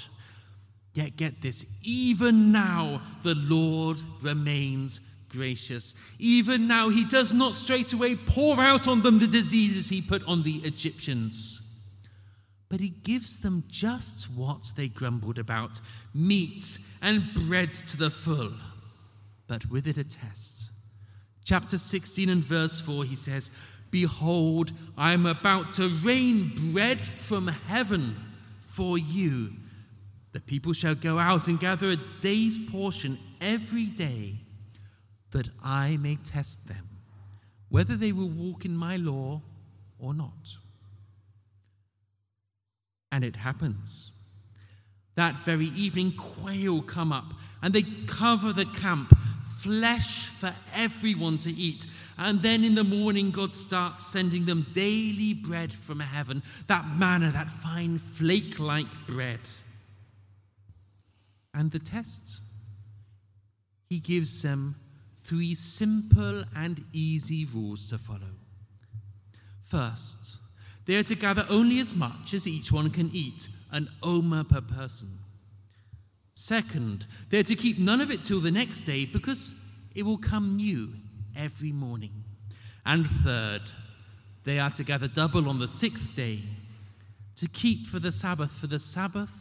Yet 0.94 1.16
get 1.16 1.42
this, 1.42 1.66
even 1.84 2.52
now 2.52 3.02
the 3.24 3.36
Lord 3.36 3.98
remains 4.22 5.00
gracious. 5.30 5.96
Even 6.20 6.68
now 6.68 6.90
he 6.90 7.06
does 7.06 7.34
not 7.34 7.56
straightway 7.56 8.16
pour 8.16 8.60
out 8.60 8.88
on 8.88 9.02
them 9.02 9.20
the 9.20 9.28
diseases 9.28 9.88
he 9.88 10.02
put 10.02 10.24
on 10.26 10.44
the 10.44 10.58
Egyptians. 10.58 11.61
But 12.72 12.80
he 12.80 12.88
gives 12.88 13.40
them 13.40 13.66
just 13.70 14.32
what 14.32 14.72
they 14.78 14.88
grumbled 14.88 15.38
about 15.38 15.82
meat 16.14 16.78
and 17.02 17.22
bread 17.34 17.74
to 17.74 17.98
the 17.98 18.10
full, 18.10 18.54
but 19.46 19.70
with 19.70 19.88
it 19.88 19.98
a 19.98 20.06
test. 20.06 20.70
Chapter 21.44 21.78
16 21.78 22.30
and 22.30 22.42
verse 22.42 22.80
4, 22.80 23.04
he 23.04 23.18
says, 23.18 23.52
Behold, 23.90 24.72
I 24.98 25.12
am 25.12 25.26
about 25.26 25.74
to 25.74 25.90
rain 26.02 26.72
bread 26.72 27.02
from 27.02 27.50
heaven 27.50 28.16
for 28.68 28.98
you. 28.98 29.52
The 30.32 30.40
people 30.40 30.72
shall 30.72 30.96
go 30.96 31.20
out 31.20 31.50
and 31.50 31.60
gather 31.60 31.92
a 31.92 32.22
day's 32.22 32.58
portion 32.58 33.20
every 33.42 33.88
day. 33.88 34.38
that 35.32 35.50
I 35.62 35.98
may 35.98 36.16
test 36.16 36.68
them, 36.68 36.88
whether 37.68 37.98
they 37.98 38.14
will 38.14 38.30
walk 38.30 38.64
in 38.64 38.78
my 38.78 38.96
law 38.96 39.42
or 40.00 40.14
not. 40.14 40.56
And 43.12 43.24
it 43.24 43.36
happens. 43.36 44.12
That 45.16 45.40
very 45.40 45.68
evening, 45.68 46.14
quail 46.14 46.82
come 46.82 47.12
up 47.12 47.34
and 47.62 47.74
they 47.74 47.84
cover 48.08 48.54
the 48.54 48.66
camp, 48.66 49.16
flesh 49.60 50.30
for 50.40 50.54
everyone 50.74 51.38
to 51.40 51.52
eat. 51.52 51.86
And 52.18 52.42
then 52.42 52.64
in 52.64 52.76
the 52.76 52.84
morning, 52.84 53.32
God 53.32 53.56
starts 53.56 54.06
sending 54.06 54.46
them 54.46 54.68
daily 54.74 55.34
bread 55.34 55.74
from 55.74 56.00
heaven 56.00 56.42
that 56.68 56.86
manna, 56.98 57.32
that 57.32 57.52
fine 57.52 58.00
flake 58.00 58.60
like 58.60 58.88
bread. 59.08 59.40
And 61.54 61.72
the 61.72 61.80
tests? 61.80 62.42
He 63.90 64.00
gives 64.00 64.42
them 64.42 64.76
three 65.24 65.54
simple 65.54 66.46
and 66.56 66.84
easy 66.94 67.46
rules 67.46 67.88
to 67.88 67.98
follow. 67.98 68.36
First, 69.66 70.38
they 70.86 70.96
are 70.96 71.04
to 71.04 71.16
gather 71.16 71.46
only 71.50 71.80
as 71.80 71.94
much 71.94 72.34
as 72.34 72.48
each 72.48 72.72
one 72.72 72.90
can 72.90 73.10
eat, 73.14 73.48
an 73.72 73.90
omer 74.04 74.44
per 74.44 74.62
person. 74.62 75.20
Second, 76.34 77.06
they 77.30 77.40
are 77.40 77.44
to 77.44 77.56
keep 77.56 77.78
none 77.78 78.02
of 78.02 78.12
it 78.12 78.26
till 78.26 78.40
the 78.40 78.52
next 78.52 78.82
day 78.82 79.06
because 79.06 79.54
it 79.94 80.04
will 80.04 80.18
come 80.18 80.56
new 80.56 80.90
every 81.36 81.72
morning. 81.72 82.24
And 82.86 83.08
third, 83.24 83.62
they 84.44 84.60
are 84.60 84.72
to 84.72 84.84
gather 84.84 85.08
double 85.08 85.48
on 85.48 85.60
the 85.60 85.68
sixth 85.68 86.16
day 86.16 86.42
to 87.36 87.48
keep 87.48 87.88
for 87.88 88.00
the 88.00 88.12
Sabbath, 88.12 88.52
for 88.52 88.68
the 88.68 88.80
Sabbath 88.80 89.32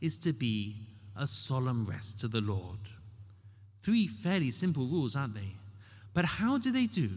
is 0.00 0.18
to 0.18 0.32
be 0.32 0.76
a 1.16 1.26
solemn 1.26 1.86
rest 1.86 2.20
to 2.20 2.28
the 2.28 2.40
Lord. 2.40 2.78
Three 3.82 4.06
fairly 4.06 4.50
simple 4.50 4.86
rules, 4.86 5.14
aren't 5.14 5.34
they? 5.34 5.54
But 6.14 6.24
how 6.24 6.58
do 6.58 6.70
they 6.70 6.86
do? 6.86 7.10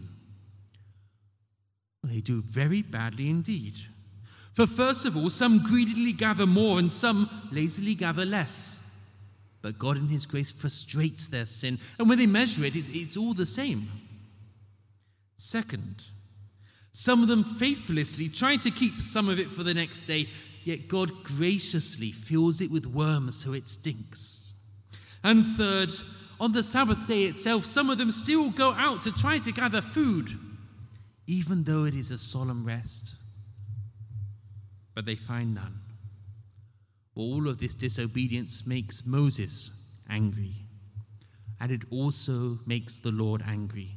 They 2.04 2.20
do 2.20 2.42
very 2.42 2.82
badly 2.82 3.28
indeed. 3.28 3.74
For 4.54 4.66
first 4.66 5.04
of 5.04 5.16
all, 5.16 5.30
some 5.30 5.62
greedily 5.62 6.12
gather 6.12 6.46
more 6.46 6.78
and 6.78 6.90
some 6.90 7.48
lazily 7.52 7.94
gather 7.94 8.24
less. 8.24 8.76
But 9.62 9.78
God, 9.78 9.96
in 9.96 10.08
His 10.08 10.26
grace, 10.26 10.50
frustrates 10.50 11.28
their 11.28 11.46
sin. 11.46 11.78
And 11.98 12.08
when 12.08 12.18
they 12.18 12.26
measure 12.26 12.64
it, 12.64 12.76
it's, 12.76 12.88
it's 12.88 13.16
all 13.16 13.34
the 13.34 13.46
same. 13.46 13.88
Second, 15.36 16.02
some 16.92 17.22
of 17.22 17.28
them 17.28 17.44
faithlessly 17.44 18.28
try 18.28 18.56
to 18.56 18.70
keep 18.70 19.00
some 19.00 19.28
of 19.28 19.38
it 19.38 19.52
for 19.52 19.62
the 19.62 19.74
next 19.74 20.02
day, 20.02 20.28
yet 20.64 20.88
God 20.88 21.22
graciously 21.22 22.12
fills 22.12 22.60
it 22.60 22.70
with 22.70 22.86
worms 22.86 23.42
so 23.44 23.52
it 23.52 23.68
stinks. 23.68 24.52
And 25.22 25.46
third, 25.56 25.90
on 26.40 26.52
the 26.52 26.62
Sabbath 26.62 27.06
day 27.06 27.24
itself, 27.24 27.64
some 27.64 27.90
of 27.90 27.98
them 27.98 28.10
still 28.10 28.50
go 28.50 28.72
out 28.72 29.02
to 29.02 29.12
try 29.12 29.38
to 29.38 29.52
gather 29.52 29.80
food, 29.80 30.36
even 31.28 31.62
though 31.62 31.84
it 31.84 31.94
is 31.94 32.10
a 32.10 32.18
solemn 32.18 32.64
rest. 32.64 33.14
But 34.94 35.04
they 35.04 35.14
find 35.14 35.54
none. 35.54 35.78
All 37.14 37.48
of 37.48 37.60
this 37.60 37.74
disobedience 37.74 38.66
makes 38.66 39.06
Moses 39.06 39.70
angry, 40.08 40.54
and 41.60 41.70
it 41.70 41.82
also 41.90 42.58
makes 42.66 42.98
the 42.98 43.10
Lord 43.10 43.42
angry. 43.46 43.90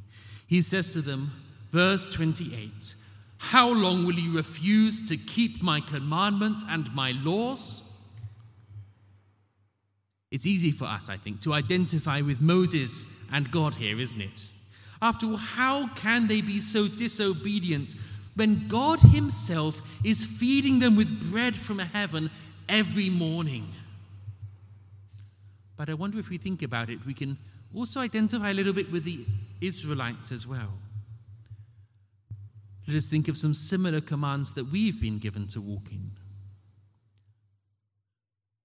He 0.46 0.60
says 0.60 0.92
to 0.92 1.00
them, 1.00 1.32
verse 1.72 2.06
28 2.12 2.94
How 3.38 3.68
long 3.68 4.04
will 4.04 4.18
you 4.18 4.36
refuse 4.36 5.08
to 5.08 5.16
keep 5.16 5.62
my 5.62 5.80
commandments 5.80 6.64
and 6.68 6.94
my 6.94 7.12
laws? 7.12 7.80
It's 10.30 10.46
easy 10.46 10.70
for 10.70 10.84
us, 10.84 11.08
I 11.08 11.16
think, 11.16 11.40
to 11.42 11.54
identify 11.54 12.20
with 12.20 12.40
Moses 12.40 13.06
and 13.30 13.50
God 13.50 13.74
here, 13.74 13.98
isn't 13.98 14.20
it? 14.20 14.40
After 15.02 15.26
all, 15.26 15.36
how 15.36 15.88
can 15.94 16.28
they 16.28 16.40
be 16.40 16.60
so 16.60 16.86
disobedient 16.86 17.96
when 18.36 18.68
God 18.68 19.00
Himself 19.00 19.82
is 20.04 20.24
feeding 20.24 20.78
them 20.78 20.94
with 20.94 21.28
bread 21.30 21.56
from 21.56 21.80
heaven 21.80 22.30
every 22.68 23.10
morning? 23.10 23.66
But 25.76 25.90
I 25.90 25.94
wonder 25.94 26.20
if 26.20 26.28
we 26.28 26.38
think 26.38 26.62
about 26.62 26.88
it, 26.88 27.04
we 27.04 27.14
can 27.14 27.36
also 27.74 27.98
identify 27.98 28.50
a 28.50 28.54
little 28.54 28.72
bit 28.72 28.92
with 28.92 29.02
the 29.02 29.26
Israelites 29.60 30.30
as 30.30 30.46
well. 30.46 30.72
Let 32.86 32.96
us 32.96 33.06
think 33.06 33.26
of 33.26 33.36
some 33.36 33.54
similar 33.54 34.00
commands 34.00 34.54
that 34.54 34.70
we've 34.70 35.00
been 35.00 35.18
given 35.18 35.48
to 35.48 35.60
walk 35.60 35.90
in. 35.90 36.12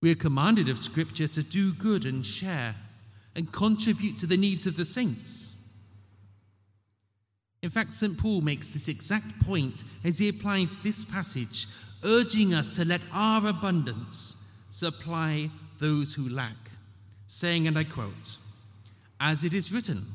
We 0.01 0.11
are 0.11 0.15
commanded 0.15 0.69
of 0.69 0.77
Scripture 0.77 1.27
to 1.29 1.41
do 1.41 1.73
good 1.73 2.05
and 2.05 2.23
share 2.23 2.75
and 3.35 3.51
contribute 3.51 4.19
to 4.19 4.27
the 4.27 4.37
needs 4.37 4.67
of 4.67 4.77
the 4.77 4.85
saints. 4.85 5.55
In 7.67 7.71
fact, 7.71 7.91
St. 7.91 8.17
Paul 8.17 8.39
makes 8.39 8.71
this 8.71 8.87
exact 8.87 9.41
point 9.41 9.83
as 10.05 10.19
he 10.19 10.29
applies 10.29 10.77
this 10.77 11.03
passage, 11.03 11.67
urging 12.01 12.53
us 12.53 12.69
to 12.69 12.85
let 12.85 13.01
our 13.11 13.45
abundance 13.45 14.37
supply 14.69 15.51
those 15.77 16.13
who 16.13 16.29
lack, 16.29 16.55
saying, 17.25 17.67
and 17.67 17.77
I 17.77 17.83
quote, 17.83 18.37
As 19.19 19.43
it 19.43 19.53
is 19.53 19.73
written, 19.73 20.05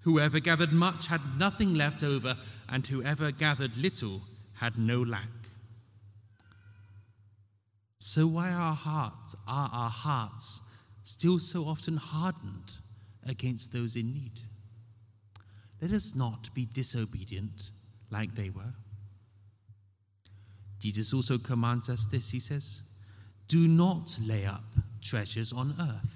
whoever 0.00 0.40
gathered 0.40 0.72
much 0.72 1.06
had 1.06 1.20
nothing 1.38 1.74
left 1.74 2.02
over, 2.02 2.36
and 2.68 2.84
whoever 2.84 3.30
gathered 3.30 3.76
little 3.76 4.22
had 4.54 4.76
no 4.76 5.00
lack. 5.00 5.46
So 8.00 8.26
why 8.26 8.50
our 8.50 8.74
hearts 8.74 9.36
are 9.46 9.70
our 9.72 9.90
hearts 9.90 10.62
still 11.04 11.38
so 11.38 11.62
often 11.64 11.96
hardened 11.96 12.72
against 13.24 13.72
those 13.72 13.94
in 13.94 14.12
need? 14.12 14.47
Let 15.80 15.92
us 15.92 16.14
not 16.14 16.52
be 16.54 16.66
disobedient 16.66 17.70
like 18.10 18.34
they 18.34 18.50
were. 18.50 18.74
Jesus 20.78 21.12
also 21.12 21.38
commands 21.38 21.88
us 21.88 22.06
this. 22.06 22.30
He 22.30 22.40
says, 22.40 22.82
Do 23.48 23.66
not 23.66 24.16
lay 24.20 24.46
up 24.46 24.64
treasures 25.02 25.52
on 25.52 25.74
earth, 25.80 26.10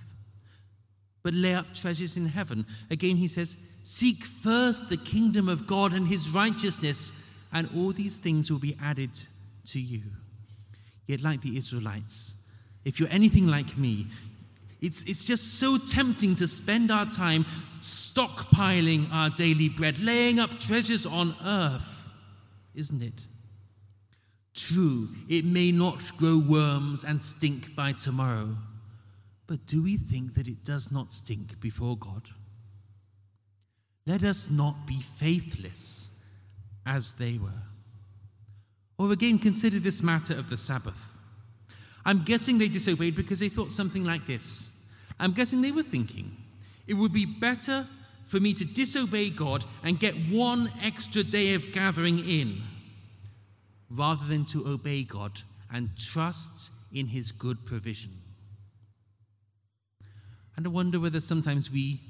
but 1.23 1.35
lay 1.35 1.55
up 1.55 1.75
treasures 1.75 2.17
in 2.17 2.27
heaven. 2.27 2.67
Again, 2.91 3.17
he 3.17 3.29
says, 3.29 3.57
Seek 3.83 4.25
first 4.25 4.89
the 4.89 4.97
kingdom 4.97 5.49
of 5.49 5.67
God 5.67 5.93
and 5.93 6.07
his 6.07 6.29
righteousness, 6.31 7.13
and 7.53 7.69
all 7.77 7.93
these 7.93 8.17
things 8.17 8.51
will 8.51 8.61
be 8.61 8.77
added 8.81 9.11
to 9.67 9.81
you. 9.81 10.03
Yet, 11.07 11.21
like 11.21 11.43
the 11.43 11.57
Israelites, 11.57 12.35
if 12.85 13.01
you're 13.01 13.09
anything 13.11 13.49
like 13.49 13.77
me, 13.77 14.07
it's, 14.83 15.05
it's 15.05 15.25
just 15.25 15.61
so 15.61 15.79
tempting 15.79 16.35
to 16.37 16.49
spend 16.49 16.91
our 16.91 17.07
time 17.07 17.47
stockpiling 17.81 19.09
our 19.13 19.31
daily 19.31 19.69
bread, 19.69 20.01
laying 20.01 20.41
up 20.41 20.59
treasures 20.59 21.07
on 21.07 21.37
earth, 21.45 21.89
isn't 22.75 23.01
it? 23.01 23.15
True, 24.55 25.09
it 25.29 25.45
may 25.45 25.71
not 25.71 26.01
grow 26.17 26.37
worms 26.37 27.05
and 27.05 27.25
stink 27.25 27.75
by 27.77 27.93
tomorrow, 27.93 28.57
but 29.47 29.65
do 29.67 29.83
we 29.83 29.97
think 29.97 30.35
that 30.35 30.49
it 30.49 30.65
does 30.65 30.91
not 30.91 31.13
stink 31.13 31.61
before 31.61 31.97
God? 31.97 32.23
Let 34.05 34.25
us 34.25 34.51
not 34.51 34.85
be 34.85 35.01
faithless 35.17 36.09
as 36.85 37.13
they 37.13 37.39
were. 37.39 37.63
Or 38.99 39.13
again, 39.13 39.39
consider 39.39 39.79
this 39.79 40.03
matter 40.03 40.35
of 40.35 40.51
the 40.51 40.57
Sabbath. 40.57 40.99
I'm 42.05 42.25
guessing 42.25 42.59
they 42.59 42.69
disobeyed 42.69 43.15
because 43.15 43.39
they 43.39 43.49
thought 43.49 43.71
something 43.71 44.05
like 44.05 44.27
this. 44.27 44.69
I'm 45.23 45.33
guessing 45.33 45.63
they 45.63 45.71
were 45.71 45.85
thinking, 45.85 46.37
it 46.89 46.95
would 46.95 47.13
be 47.13 47.27
better 47.27 47.87
for 48.27 48.41
me 48.41 48.53
to 48.55 48.65
disobey 48.65 49.31
God 49.31 49.65
and 49.85 50.01
get 50.01 50.15
one 50.29 50.73
extra 50.83 51.23
day 51.23 51.55
of 51.55 51.71
gathering 51.73 52.19
in 52.19 52.61
rather 53.89 54.27
than 54.27 54.45
to 54.47 54.67
obey 54.67 55.05
God 55.05 55.39
and 55.73 55.91
trust 55.97 56.71
in 56.93 57.07
his 57.07 57.31
good 57.31 57.65
provision. 57.65 58.11
And 60.57 60.67
I 60.67 60.71
wonder 60.71 60.99
whether 60.99 61.21
sometimes 61.21 61.71
we, 61.71 62.01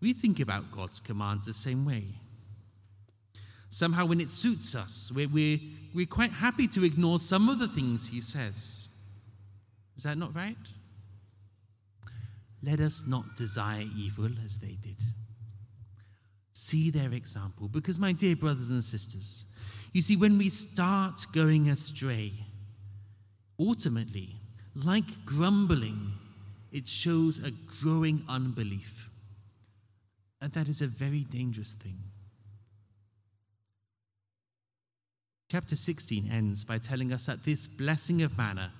we 0.00 0.12
think 0.12 0.38
about 0.38 0.70
God's 0.70 1.00
commands 1.00 1.46
the 1.46 1.54
same 1.54 1.84
way. 1.84 2.04
Somehow, 3.68 4.06
when 4.06 4.20
it 4.20 4.30
suits 4.30 4.76
us, 4.76 5.10
we're, 5.12 5.28
we're, 5.28 5.58
we're 5.92 6.06
quite 6.06 6.30
happy 6.30 6.68
to 6.68 6.84
ignore 6.84 7.18
some 7.18 7.48
of 7.48 7.58
the 7.58 7.66
things 7.66 8.10
he 8.10 8.20
says. 8.20 8.88
Is 9.96 10.04
that 10.04 10.16
not 10.16 10.36
right? 10.36 10.56
Let 12.64 12.80
us 12.80 13.04
not 13.06 13.36
desire 13.36 13.84
evil 13.96 14.30
as 14.44 14.58
they 14.58 14.78
did. 14.80 14.96
See 16.52 16.90
their 16.90 17.12
example, 17.12 17.68
because, 17.68 17.98
my 17.98 18.12
dear 18.12 18.36
brothers 18.36 18.70
and 18.70 18.82
sisters, 18.82 19.44
you 19.92 20.00
see, 20.00 20.16
when 20.16 20.38
we 20.38 20.50
start 20.50 21.26
going 21.32 21.68
astray, 21.68 22.32
ultimately, 23.58 24.36
like 24.74 25.24
grumbling, 25.24 26.12
it 26.72 26.88
shows 26.88 27.38
a 27.38 27.52
growing 27.80 28.24
unbelief. 28.28 29.08
And 30.40 30.52
that 30.52 30.68
is 30.68 30.80
a 30.80 30.86
very 30.86 31.20
dangerous 31.20 31.74
thing. 31.74 31.98
Chapter 35.50 35.76
16 35.76 36.28
ends 36.30 36.64
by 36.64 36.78
telling 36.78 37.12
us 37.12 37.26
that 37.26 37.44
this 37.44 37.66
blessing 37.66 38.22
of 38.22 38.36
manna 38.36 38.72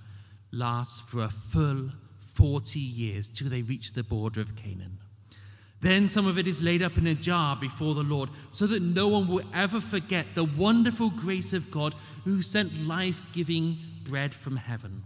lasts 0.52 1.00
for 1.02 1.22
a 1.22 1.28
full 1.28 1.90
40 2.34 2.78
years 2.78 3.28
till 3.28 3.48
they 3.48 3.62
reach 3.62 3.92
the 3.92 4.02
border 4.02 4.40
of 4.40 4.56
Canaan. 4.56 4.98
Then 5.80 6.08
some 6.08 6.26
of 6.26 6.38
it 6.38 6.46
is 6.46 6.62
laid 6.62 6.82
up 6.82 6.96
in 6.96 7.06
a 7.06 7.14
jar 7.14 7.56
before 7.56 7.94
the 7.94 8.02
Lord, 8.02 8.30
so 8.50 8.66
that 8.66 8.82
no 8.82 9.08
one 9.08 9.28
will 9.28 9.44
ever 9.52 9.80
forget 9.80 10.26
the 10.34 10.44
wonderful 10.44 11.10
grace 11.10 11.52
of 11.52 11.70
God 11.70 11.94
who 12.24 12.40
sent 12.40 12.86
life 12.86 13.20
giving 13.32 13.76
bread 14.04 14.34
from 14.34 14.56
heaven. 14.56 15.02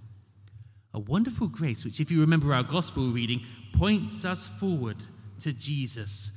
A 0.94 1.00
wonderful 1.00 1.48
grace, 1.48 1.84
which, 1.84 2.00
if 2.00 2.10
you 2.10 2.20
remember 2.20 2.54
our 2.54 2.62
gospel 2.62 3.10
reading, 3.10 3.44
points 3.72 4.24
us 4.24 4.46
forward 4.46 4.96
to 5.40 5.52
Jesus, 5.52 6.30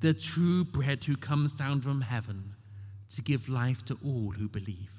the 0.00 0.14
true 0.14 0.64
bread 0.64 1.04
who 1.04 1.16
comes 1.16 1.52
down 1.52 1.80
from 1.80 2.00
heaven 2.00 2.54
to 3.14 3.22
give 3.22 3.48
life 3.48 3.84
to 3.86 3.98
all 4.04 4.30
who 4.30 4.48
believe. 4.48 4.97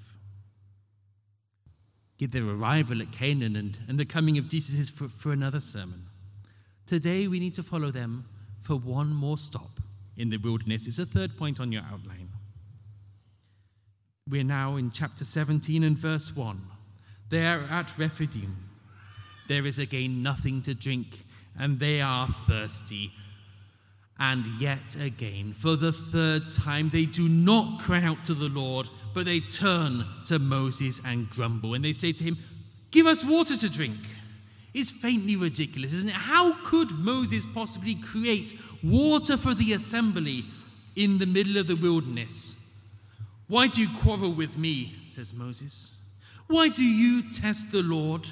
Give 2.20 2.32
their 2.32 2.48
arrival 2.48 3.02
at 3.02 3.14
Canaan 3.14 3.56
and, 3.56 3.78
and 3.88 3.98
the 3.98 4.06
coming 4.06 4.38
of 4.38 4.50
Jesus 4.50 4.78
is 4.78 4.90
for, 4.90 5.08
for 5.08 5.32
another 5.32 5.62
sermon. 5.62 6.06
Today 6.86 7.28
we 7.28 7.40
need 7.40 7.54
to 7.54 7.64
follow 7.64 7.92
them 7.92 8.26
for 8.62 8.76
one 8.76 9.14
more 9.14 9.38
stop 9.38 9.80
in 10.18 10.30
the 10.30 10.38
wilderness. 10.38 10.86
It's 10.86 11.00
a 11.00 11.06
third 11.06 11.38
point 11.38 11.62
on 11.62 11.72
your 11.72 11.84
outline. 11.84 12.30
We're 14.30 14.44
now 14.44 14.76
in 14.76 14.92
chapter 14.92 15.24
17 15.24 15.84
and 15.84 15.98
verse 15.98 16.36
1. 16.36 16.62
They 17.30 17.48
are 17.48 17.62
at 17.62 17.98
Rephidim. 17.98 18.70
There 19.48 19.66
is 19.66 19.80
again 19.80 20.22
nothing 20.22 20.62
to 20.64 20.76
drink, 20.76 21.26
and 21.58 21.80
they 21.80 22.02
are 22.02 22.28
thirsty. 22.48 23.12
And 24.20 24.46
yet 24.60 24.98
again, 25.00 25.54
for 25.54 25.78
the 25.78 25.94
third 25.94 26.50
time, 26.50 26.90
they 26.90 27.06
do 27.06 27.30
not 27.30 27.80
cry 27.80 28.04
out 28.04 28.26
to 28.26 28.34
the 28.34 28.50
Lord, 28.50 28.90
but 29.14 29.26
they 29.26 29.40
turn 29.40 30.06
to 30.26 30.40
Moses 30.40 31.00
and 31.06 31.30
grumble. 31.30 31.74
And 31.74 31.86
they 31.86 31.94
say 31.94 32.12
to 32.12 32.24
him, 32.24 32.38
Give 32.92 33.06
us 33.06 33.24
water 33.24 33.56
to 33.56 33.70
drink. 33.70 33.98
It's 34.74 34.92
faintly 34.92 35.36
ridiculous, 35.36 35.94
isn't 35.94 36.10
it? 36.10 36.16
How 36.16 36.54
could 36.64 36.92
Moses 36.92 37.46
possibly 37.54 37.96
create 37.96 38.54
water 38.84 39.38
for 39.38 39.54
the 39.54 39.74
assembly 39.74 40.46
in 40.96 41.18
the 41.18 41.26
middle 41.26 41.58
of 41.58 41.68
the 41.68 41.76
wilderness? 41.76 42.56
Why 43.48 43.68
do 43.68 43.82
you 43.82 43.90
quarrel 44.00 44.34
with 44.34 44.58
me? 44.58 44.96
says 45.08 45.34
Moses. 45.34 45.92
Why 46.48 46.68
do 46.68 46.84
you 46.84 47.32
test 47.32 47.72
the 47.72 47.82
Lord? 47.82 48.28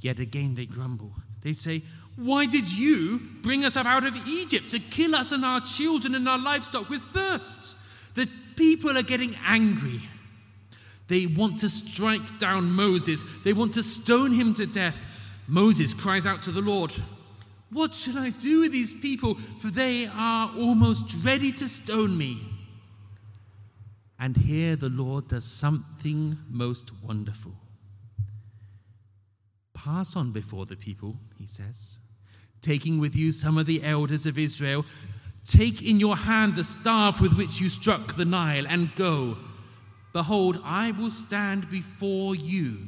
Yet 0.00 0.20
again 0.20 0.54
they 0.54 0.66
grumble. 0.66 1.12
They 1.42 1.52
say, 1.52 1.82
why 2.16 2.46
did 2.46 2.72
you 2.72 3.20
bring 3.42 3.64
us 3.64 3.76
up 3.76 3.86
out 3.86 4.04
of 4.04 4.16
Egypt 4.26 4.70
to 4.70 4.78
kill 4.78 5.14
us 5.14 5.32
and 5.32 5.44
our 5.44 5.60
children 5.60 6.14
and 6.14 6.26
our 6.26 6.38
livestock 6.38 6.88
with 6.88 7.02
thirst? 7.02 7.76
The 8.14 8.26
people 8.56 8.96
are 8.96 9.02
getting 9.02 9.36
angry. 9.44 10.00
They 11.08 11.26
want 11.26 11.58
to 11.60 11.68
strike 11.68 12.38
down 12.38 12.70
Moses, 12.70 13.22
they 13.44 13.52
want 13.52 13.74
to 13.74 13.82
stone 13.82 14.32
him 14.32 14.54
to 14.54 14.66
death. 14.66 14.96
Moses 15.46 15.94
cries 15.94 16.26
out 16.26 16.42
to 16.42 16.50
the 16.50 16.62
Lord, 16.62 16.92
What 17.70 17.94
shall 17.94 18.18
I 18.18 18.30
do 18.30 18.60
with 18.60 18.72
these 18.72 18.94
people? 18.94 19.36
For 19.60 19.70
they 19.70 20.06
are 20.06 20.50
almost 20.56 21.14
ready 21.22 21.52
to 21.52 21.68
stone 21.68 22.16
me. 22.16 22.40
And 24.18 24.36
here 24.36 24.74
the 24.74 24.88
Lord 24.88 25.28
does 25.28 25.44
something 25.44 26.38
most 26.48 26.90
wonderful. 27.02 27.52
Pass 29.74 30.16
on 30.16 30.32
before 30.32 30.64
the 30.64 30.74
people, 30.74 31.16
he 31.38 31.46
says 31.46 31.98
taking 32.66 32.98
with 32.98 33.14
you 33.14 33.30
some 33.30 33.56
of 33.56 33.66
the 33.66 33.82
elders 33.84 34.26
of 34.26 34.38
Israel. 34.38 34.84
Take 35.44 35.82
in 35.82 36.00
your 36.00 36.16
hand 36.16 36.56
the 36.56 36.64
staff 36.64 37.20
with 37.20 37.34
which 37.34 37.60
you 37.60 37.68
struck 37.68 38.16
the 38.16 38.24
Nile, 38.24 38.66
and 38.66 38.92
go. 38.96 39.38
Behold, 40.12 40.60
I 40.64 40.90
will 40.90 41.10
stand 41.10 41.70
before 41.70 42.34
you 42.34 42.78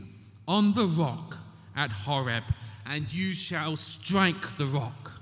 on 0.48 0.74
the 0.74 0.86
rock 0.86 1.36
at 1.76 1.92
Horeb, 1.92 2.42
and 2.84 3.12
you 3.12 3.34
shall 3.34 3.76
strike 3.76 4.56
the 4.56 4.66
rock, 4.66 5.12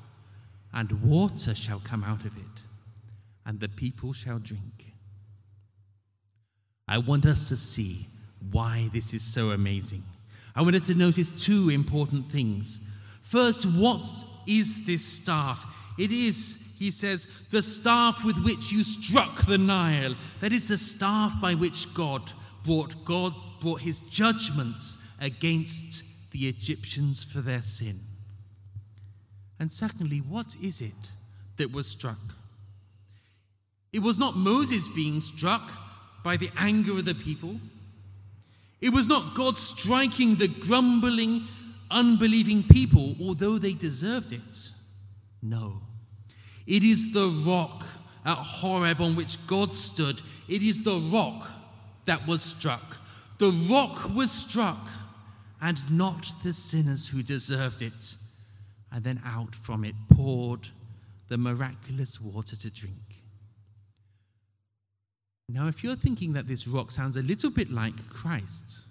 and 0.73 1.03
water 1.03 1.55
shall 1.55 1.81
come 1.81 2.03
out 2.03 2.25
of 2.25 2.37
it, 2.37 2.57
and 3.45 3.61
the 3.61 3.69
people 3.69 4.13
shall 4.15 4.39
drink. 4.39 4.95
I 6.89 6.99
want 6.99 7.27
us 7.27 7.49
to 7.49 7.57
see 7.57 8.07
why 8.53 8.89
this 8.95 9.13
is 9.13 9.23
so 9.23 9.51
amazing. 9.51 10.05
I 10.55 10.63
want 10.63 10.77
us 10.77 10.87
to 10.87 10.95
notice 10.95 11.31
two 11.31 11.69
important 11.69 12.31
things. 12.31 12.81
First, 13.23 13.67
what 13.67 14.07
is 14.47 14.87
this 14.87 15.05
staff? 15.05 15.67
It 15.99 16.13
is, 16.13 16.59
he 16.79 16.91
says, 16.91 17.27
the 17.51 17.63
staff 17.63 18.25
with 18.25 18.39
which 18.39 18.71
you 18.73 18.83
struck 18.83 19.47
the 19.47 19.59
Nile. 19.59 20.15
That 20.41 20.53
is 20.53 20.69
the 20.69 20.79
staff 20.79 21.41
by 21.41 21.55
which 21.55 21.93
God 21.95 22.33
brought 22.65 23.05
God 23.05 23.35
brought 23.61 23.81
his 23.81 24.01
judgments 24.11 24.99
against 25.21 26.03
the 26.33 26.49
Egyptians 26.49 27.25
for 27.25 27.41
their 27.41 27.63
sin. 27.63 28.01
And 29.59 29.73
secondly, 29.73 30.19
what 30.19 30.55
is 30.63 30.81
it 30.81 30.93
that 31.57 31.73
was 31.73 31.87
struck? 31.87 32.35
It 33.93 34.01
was 34.01 34.19
not 34.19 34.37
Moses 34.37 34.89
being 34.89 35.21
struck 35.21 35.71
by 36.23 36.37
the 36.37 36.51
anger 36.57 36.99
of 36.99 37.07
the 37.07 37.15
people. 37.15 37.59
It 38.81 38.91
was 38.91 39.09
not 39.09 39.35
God 39.35 39.57
striking 39.57 40.37
the 40.37 40.49
grumbling 40.49 41.49
unbelieving 41.91 42.63
people, 42.63 43.17
although 43.21 43.59
they 43.59 43.73
deserved 43.73 44.33
it. 44.33 44.71
No. 45.43 45.81
It 46.67 46.83
is 46.83 47.13
the 47.13 47.29
rock 47.47 47.85
at 48.25 48.39
Horeb 48.39 49.01
on 49.01 49.15
which 49.15 49.45
God 49.47 49.75
stood. 49.75 50.21
It 50.49 50.63
is 50.63 50.83
the 50.83 50.99
rock 50.99 51.49
that 52.07 52.27
was 52.27 52.43
struck. 52.43 52.97
The 53.39 53.53
rock 53.69 54.15
was 54.15 54.31
struck, 54.31 54.89
and 55.61 55.79
not 55.91 56.27
the 56.43 56.53
sinners 56.53 57.09
who 57.09 57.23
deserved 57.23 57.83
it. 57.83 58.17
And 58.91 59.05
then 59.05 59.21
out 59.25 59.55
from 59.55 59.85
it 59.85 59.95
poured 60.11 60.69
the 61.29 61.37
miraculous 61.37 62.21
water 62.21 62.57
to 62.57 62.71
drink. 62.71 62.97
Now, 65.49 65.69
if 65.69 65.85
you're 65.85 65.97
thinking 65.97 66.33
that 66.33 66.49
this 66.49 66.67
rock 66.67 66.91
sounds 66.91 67.17
a 67.17 67.23
little 67.23 67.51
bit 67.51 67.71
like 67.71 68.09
Christ, 68.09 68.87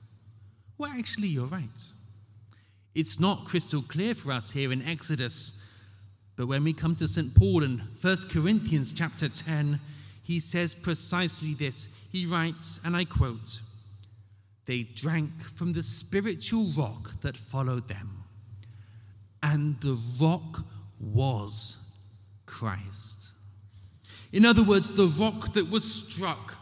well, 0.78 0.92
actually, 0.92 1.28
you're 1.30 1.48
right. 1.48 1.84
It's 2.96 3.20
not 3.20 3.46
crystal 3.46 3.82
clear 3.82 4.16
for 4.16 4.32
us 4.32 4.52
here 4.52 4.72
in 4.72 4.82
Exodus. 4.82 5.54
But 6.38 6.48
when 6.48 6.64
we 6.64 6.74
come 6.74 6.96
to 6.96 7.08
St. 7.08 7.36
Paul 7.36 7.64
in 7.64 7.82
1 8.02 8.18
Corinthians 8.30 8.94
chapter 8.94 9.28
10, 9.28 9.80
he 10.24 10.40
says 10.40 10.74
precisely 10.74 11.54
this. 11.54 11.90
He 12.10 12.26
writes, 12.26 12.80
and 12.84 12.96
I 12.96 13.04
quote, 13.04 13.60
They 14.66 14.84
drank 14.84 15.44
from 15.44 15.74
the 15.74 15.84
spiritual 15.84 16.72
rock 16.76 17.22
that 17.22 17.38
followed 17.38 17.90
them, 17.90 18.24
and 19.44 19.80
the 19.82 20.00
rock 20.20 20.66
was 21.00 21.76
Christ. 22.46 23.30
In 24.32 24.46
other 24.46 24.64
words, 24.64 24.94
the 24.94 25.08
rock 25.08 25.54
that 25.54 25.70
was 25.70 25.84
struck 25.84 26.56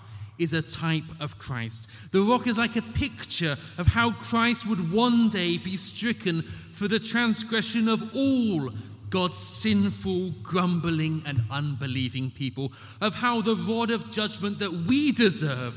is 0.44 0.54
a 0.54 0.62
type 0.62 1.04
of 1.20 1.38
Christ. 1.40 1.88
The 2.12 2.22
rock 2.22 2.46
is 2.48 2.58
like 2.58 2.76
a 2.76 2.82
picture 2.82 3.58
of 3.78 3.88
how 3.88 4.12
Christ 4.12 4.68
would 4.68 4.92
one 4.92 5.30
day 5.30 5.58
be 5.58 5.78
stricken 5.78 6.44
for 6.74 6.88
the 6.88 7.00
transgression 7.00 7.88
of 7.88 8.04
all 8.16 8.72
God's 9.10 9.38
sinful, 9.38 10.32
grumbling, 10.42 11.22
and 11.26 11.44
unbelieving 11.52 12.32
people, 12.32 12.74
of 13.00 13.14
how 13.14 13.42
the 13.42 13.56
rod 13.56 13.92
of 13.92 14.12
judgment 14.12 14.58
that 14.60 14.74
we 14.74 15.12
deserve 15.12 15.76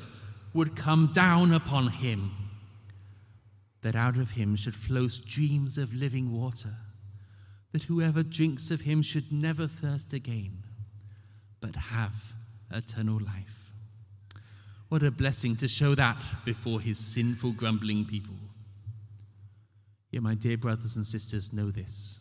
would 0.54 0.74
come 0.74 1.10
down 1.12 1.52
upon 1.52 1.88
him, 1.88 2.30
that 3.82 3.94
out 3.94 4.16
of 4.16 4.30
him 4.30 4.56
should 4.56 4.74
flow 4.74 5.06
streams 5.06 5.76
of 5.76 5.92
living 5.92 6.32
water, 6.32 6.74
that 7.72 7.82
whoever 7.82 8.22
drinks 8.22 8.70
of 8.70 8.80
him 8.80 9.02
should 9.02 9.30
never 9.30 9.68
thirst 9.68 10.14
again, 10.14 10.62
but 11.60 11.76
have 11.76 12.14
eternal 12.70 13.20
life. 13.20 13.55
What 14.88 15.02
a 15.02 15.10
blessing 15.10 15.56
to 15.56 15.68
show 15.68 15.94
that 15.94 16.16
before 16.44 16.80
his 16.80 16.98
sinful, 16.98 17.52
grumbling 17.52 18.04
people. 18.04 18.34
Yet, 20.10 20.22
my 20.22 20.34
dear 20.34 20.56
brothers 20.56 20.96
and 20.96 21.06
sisters, 21.06 21.52
know 21.52 21.70
this. 21.70 22.20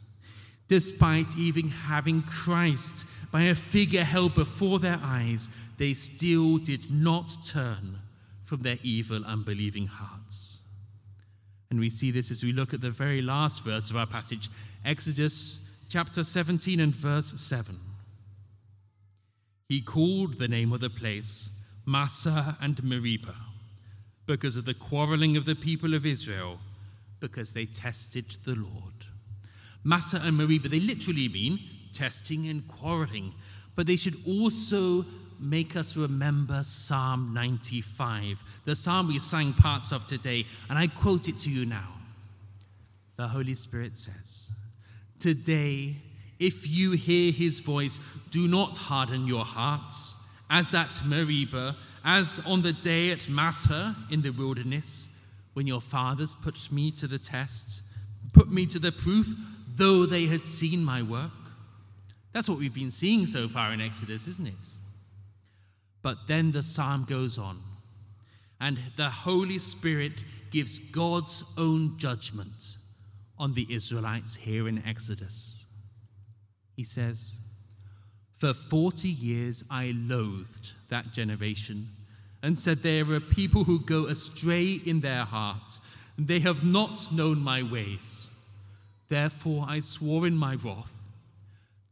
Despite 0.68 1.38
even 1.38 1.70
having 1.70 2.24
Christ 2.24 3.06
by 3.32 3.44
a 3.44 3.56
figure 3.56 4.04
held 4.04 4.34
before 4.34 4.80
their 4.80 5.00
eyes, 5.02 5.50
they 5.78 5.94
still 5.94 6.58
did 6.58 6.90
not 6.90 7.32
turn 7.46 8.00
from 8.46 8.64
their 8.64 8.80
evil, 8.82 9.24
unbelieving 9.26 9.86
hearts. 9.86 10.60
And 11.70 11.80
we 11.80 11.90
see 11.90 12.10
this 12.10 12.32
as 12.32 12.44
we 12.44 12.52
look 12.52 12.74
at 12.74 12.82
the 12.82 12.90
very 12.90 13.22
last 13.22 13.64
verse 13.64 13.90
of 13.90 13.98
our 13.98 14.08
passage, 14.08 14.50
Exodus 14.84 15.60
chapter 15.90 16.24
17 16.24 16.80
and 16.80 16.96
verse 16.96 17.40
7. 17.40 17.80
He 19.68 19.82
called 19.82 20.40
the 20.40 20.48
name 20.48 20.74
of 20.74 20.82
the 20.82 20.90
place 20.90 21.50
Massah 21.86 22.58
and 22.62 22.84
Meribah, 22.84 23.36
because 24.26 24.56
of 24.58 24.66
the 24.66 24.74
quarreling 24.74 25.38
of 25.38 25.46
the 25.46 25.56
people 25.56 25.94
of 25.94 26.06
Israel, 26.06 26.60
because 27.20 27.54
they 27.54 27.66
tested 27.66 28.38
the 28.46 28.56
Lord. 28.56 28.94
Massah 29.84 30.22
and 30.24 30.38
Meribah, 30.38 30.70
they 30.70 30.80
literally 30.80 31.30
mean 31.30 31.60
testing 31.94 32.48
and 32.48 32.68
quarreling, 32.68 33.34
but 33.76 33.88
they 33.88 33.96
should 33.96 34.18
also 34.28 35.06
make 35.40 35.76
us 35.76 35.96
remember 35.96 36.64
Psalm 36.64 37.34
95, 37.34 38.42
the 38.66 38.76
psalm 38.76 39.08
we 39.08 39.20
sang 39.20 39.54
parts 39.54 39.92
of 39.92 40.08
today, 40.08 40.46
and 40.70 40.80
I 40.80 40.88
quote 40.88 41.28
it 41.28 41.38
to 41.40 41.50
you 41.50 41.66
now. 41.66 41.94
The 43.18 43.28
Holy 43.28 43.56
Spirit 43.56 43.98
says, 43.98 44.52
Today 45.20 45.96
If 46.38 46.68
you 46.68 46.92
hear 46.92 47.32
his 47.32 47.62
voice, 47.62 48.00
do 48.30 48.48
not 48.48 48.76
harden 48.76 49.26
your 49.26 49.46
hearts, 49.46 50.16
as 50.50 50.74
at 50.74 51.02
Meribah, 51.06 51.76
as 52.04 52.40
on 52.46 52.62
the 52.62 52.74
day 52.74 53.12
at 53.12 53.28
Massah 53.28 53.96
in 54.12 54.22
the 54.22 54.30
wilderness, 54.30 55.10
when 55.54 55.66
your 55.68 55.82
fathers 55.82 56.36
put 56.36 56.72
me 56.72 56.92
to 56.92 57.08
the 57.08 57.18
test, 57.18 57.82
put 58.34 58.52
me 58.52 58.66
to 58.68 58.80
the 58.80 58.92
proof, 58.92 59.28
though 59.76 60.06
they 60.06 60.26
had 60.26 60.46
seen 60.46 60.84
my 60.84 61.02
work. 61.02 61.32
That's 62.34 62.50
what 62.50 62.60
we've 62.60 62.74
been 62.74 62.92
seeing 62.92 63.26
so 63.26 63.48
far 63.48 63.72
in 63.72 63.82
Exodus, 63.82 64.28
isn't 64.28 64.48
it? 64.48 64.54
But 66.02 66.18
then 66.28 66.52
the 66.52 66.62
psalm 66.62 67.06
goes 67.08 67.38
on, 67.38 67.62
and 68.60 68.78
the 68.98 69.10
Holy 69.10 69.58
Spirit 69.58 70.24
gives 70.52 70.80
God's 70.80 71.44
own 71.58 71.98
judgment 71.98 72.78
on 73.38 73.54
the 73.54 73.66
Israelites 73.74 74.36
here 74.36 74.68
in 74.68 74.86
Exodus. 74.86 75.66
He 76.76 76.84
says, 76.84 77.38
For 78.46 78.54
40 78.54 79.10
years 79.10 79.64
I 79.72 79.96
loathed 79.98 80.74
that 80.90 81.12
generation 81.12 81.90
and 82.44 82.60
said, 82.60 82.84
There 82.84 83.12
are 83.14 83.20
people 83.20 83.64
who 83.64 83.80
go 83.80 84.06
astray 84.06 84.74
in 84.86 85.00
their 85.00 85.26
heart, 85.26 85.80
and 86.16 86.28
they 86.28 86.40
have 86.42 86.64
not 86.64 87.12
known 87.12 87.40
my 87.40 87.64
ways. 87.64 88.28
Therefore 89.10 89.66
I 89.68 89.80
swore 89.80 90.28
in 90.28 90.38
my 90.38 90.58
wrath, 90.64 90.92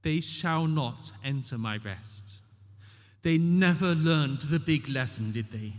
they 0.04 0.20
shall 0.20 0.68
not 0.68 1.10
enter 1.24 1.58
my 1.58 1.78
rest. 1.78 2.36
They 3.24 3.40
never 3.40 3.96
learned 3.96 4.42
the 4.42 4.60
big 4.60 4.88
lesson, 4.88 5.32
did 5.32 5.52
they? 5.52 5.74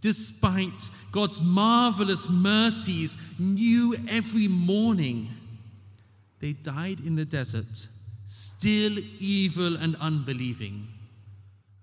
Despite 0.00 0.90
God's 1.10 1.42
marvelous 1.42 2.28
mercies, 2.30 3.18
new 3.36 3.96
every 4.08 4.46
morning, 4.46 5.30
they 6.38 6.52
died 6.52 7.00
in 7.00 7.16
the 7.16 7.24
desert, 7.24 7.88
still 8.30 8.96
evil 9.18 9.76
and 9.76 9.96
unbelieving, 9.96 10.86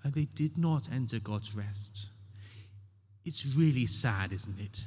and 0.02 0.14
they 0.14 0.30
did 0.34 0.58
not 0.58 0.88
enter 0.90 1.20
God's 1.20 1.54
rest. 1.54 2.08
It's 3.26 3.46
really 3.46 3.86
sad, 3.86 4.32
isn't 4.32 4.58
it? 4.58 4.86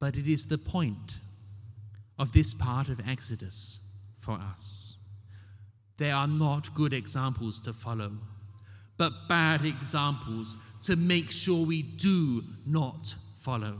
But 0.00 0.16
it 0.16 0.26
is 0.26 0.48
the 0.48 0.58
point 0.58 1.18
of 2.18 2.32
this 2.32 2.52
part 2.52 2.88
of 2.88 3.00
Exodus 3.08 3.78
for 4.18 4.32
us. 4.32 4.94
They 5.96 6.10
are 6.10 6.26
not 6.26 6.74
good 6.74 6.92
examples 6.92 7.60
to 7.60 7.72
follow, 7.72 8.10
but 8.96 9.28
bad 9.28 9.64
examples 9.64 10.56
to 10.82 10.96
make 10.96 11.30
sure 11.30 11.64
we 11.64 11.82
do 11.82 12.42
not 12.66 13.14
follow. 13.38 13.78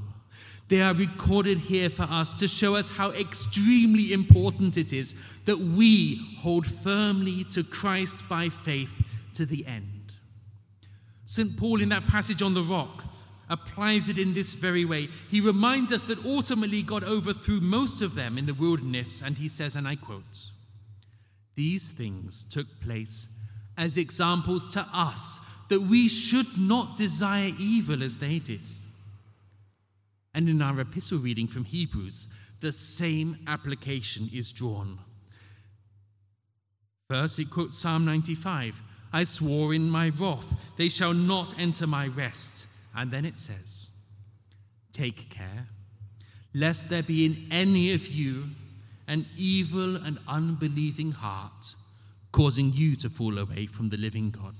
They 0.70 0.80
are 0.82 0.94
recorded 0.94 1.58
here 1.58 1.90
for 1.90 2.04
us 2.04 2.32
to 2.36 2.46
show 2.46 2.76
us 2.76 2.88
how 2.88 3.10
extremely 3.10 4.12
important 4.12 4.76
it 4.76 4.92
is 4.92 5.16
that 5.44 5.58
we 5.58 6.36
hold 6.38 6.64
firmly 6.64 7.42
to 7.50 7.64
Christ 7.64 8.28
by 8.28 8.50
faith 8.50 8.92
to 9.34 9.44
the 9.44 9.66
end. 9.66 10.12
St. 11.24 11.56
Paul, 11.56 11.82
in 11.82 11.88
that 11.88 12.06
passage 12.06 12.40
on 12.40 12.54
the 12.54 12.62
rock, 12.62 13.02
applies 13.48 14.08
it 14.08 14.16
in 14.16 14.32
this 14.32 14.54
very 14.54 14.84
way. 14.84 15.08
He 15.28 15.40
reminds 15.40 15.90
us 15.90 16.04
that 16.04 16.24
ultimately 16.24 16.82
God 16.82 17.02
overthrew 17.02 17.60
most 17.60 18.00
of 18.00 18.14
them 18.14 18.38
in 18.38 18.46
the 18.46 18.54
wilderness, 18.54 19.22
and 19.22 19.38
he 19.38 19.48
says, 19.48 19.74
and 19.74 19.88
I 19.88 19.96
quote, 19.96 20.52
These 21.56 21.90
things 21.90 22.44
took 22.44 22.80
place 22.80 23.26
as 23.76 23.96
examples 23.96 24.72
to 24.74 24.86
us 24.92 25.40
that 25.68 25.80
we 25.80 26.06
should 26.06 26.56
not 26.56 26.94
desire 26.94 27.50
evil 27.58 28.04
as 28.04 28.18
they 28.18 28.38
did. 28.38 28.60
And 30.34 30.48
in 30.48 30.62
our 30.62 30.80
epistle 30.80 31.18
reading 31.18 31.48
from 31.48 31.64
Hebrews, 31.64 32.28
the 32.60 32.72
same 32.72 33.38
application 33.46 34.30
is 34.32 34.52
drawn. 34.52 34.98
First, 37.08 37.38
it 37.38 37.50
quotes 37.50 37.78
Psalm 37.78 38.04
95 38.04 38.80
I 39.12 39.24
swore 39.24 39.74
in 39.74 39.90
my 39.90 40.10
wrath, 40.10 40.46
they 40.76 40.88
shall 40.88 41.14
not 41.14 41.58
enter 41.58 41.86
my 41.86 42.06
rest. 42.06 42.66
And 42.94 43.10
then 43.10 43.24
it 43.24 43.36
says, 43.36 43.90
Take 44.92 45.30
care, 45.30 45.66
lest 46.54 46.88
there 46.88 47.02
be 47.02 47.24
in 47.24 47.48
any 47.50 47.92
of 47.92 48.06
you 48.06 48.44
an 49.08 49.26
evil 49.36 49.96
and 49.96 50.18
unbelieving 50.28 51.10
heart, 51.10 51.74
causing 52.30 52.72
you 52.72 52.94
to 52.96 53.10
fall 53.10 53.38
away 53.38 53.66
from 53.66 53.88
the 53.88 53.96
living 53.96 54.30
God. 54.30 54.54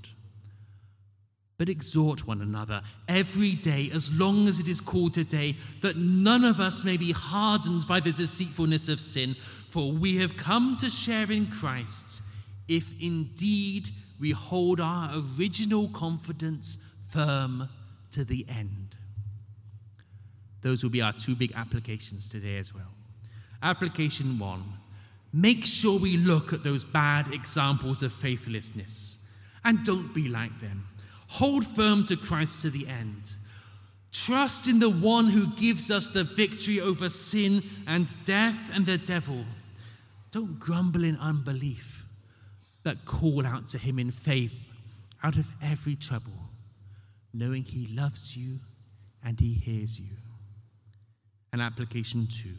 But 1.61 1.69
exhort 1.69 2.25
one 2.25 2.41
another 2.41 2.81
every 3.07 3.53
day, 3.53 3.91
as 3.93 4.11
long 4.11 4.47
as 4.47 4.57
it 4.57 4.67
is 4.67 4.81
called 4.81 5.13
today, 5.13 5.55
that 5.81 5.95
none 5.95 6.43
of 6.43 6.59
us 6.59 6.83
may 6.83 6.97
be 6.97 7.11
hardened 7.11 7.87
by 7.87 7.99
the 7.99 8.11
deceitfulness 8.11 8.89
of 8.89 8.99
sin, 8.99 9.35
for 9.69 9.91
we 9.91 10.17
have 10.17 10.35
come 10.35 10.75
to 10.77 10.89
share 10.89 11.31
in 11.31 11.45
Christ, 11.51 12.23
if 12.67 12.87
indeed 12.99 13.89
we 14.19 14.31
hold 14.31 14.81
our 14.81 15.11
original 15.37 15.87
confidence 15.89 16.79
firm 17.11 17.69
to 18.09 18.25
the 18.25 18.43
end. 18.49 18.95
Those 20.63 20.81
will 20.81 20.89
be 20.89 21.03
our 21.03 21.13
two 21.13 21.35
big 21.35 21.53
applications 21.55 22.27
today 22.27 22.57
as 22.57 22.73
well. 22.73 22.91
Application 23.61 24.39
one 24.39 24.63
make 25.31 25.63
sure 25.63 25.99
we 25.99 26.17
look 26.17 26.53
at 26.53 26.63
those 26.63 26.83
bad 26.83 27.31
examples 27.31 28.01
of 28.01 28.11
faithlessness 28.11 29.19
and 29.63 29.85
don't 29.85 30.11
be 30.11 30.27
like 30.27 30.59
them. 30.59 30.87
Hold 31.31 31.65
firm 31.65 32.05
to 32.07 32.17
Christ 32.17 32.59
to 32.59 32.69
the 32.69 32.85
end. 32.87 33.35
Trust 34.11 34.67
in 34.67 34.79
the 34.79 34.89
one 34.89 35.27
who 35.27 35.47
gives 35.55 35.89
us 35.89 36.09
the 36.09 36.25
victory 36.25 36.81
over 36.81 37.09
sin 37.09 37.63
and 37.87 38.13
death 38.25 38.59
and 38.73 38.85
the 38.85 38.97
devil. 38.97 39.45
Don't 40.31 40.59
grumble 40.59 41.05
in 41.05 41.15
unbelief 41.15 42.03
but 42.83 43.05
call 43.05 43.45
out 43.45 43.69
to 43.69 43.77
Him 43.77 43.97
in 43.97 44.11
faith 44.11 44.51
out 45.23 45.37
of 45.37 45.45
every 45.61 45.95
trouble, 45.95 46.49
knowing 47.33 47.63
He 47.63 47.87
loves 47.87 48.35
you 48.35 48.59
and 49.23 49.39
He 49.39 49.53
hears 49.53 49.97
you. 49.97 50.17
And 51.53 51.61
application 51.61 52.27
two 52.27 52.55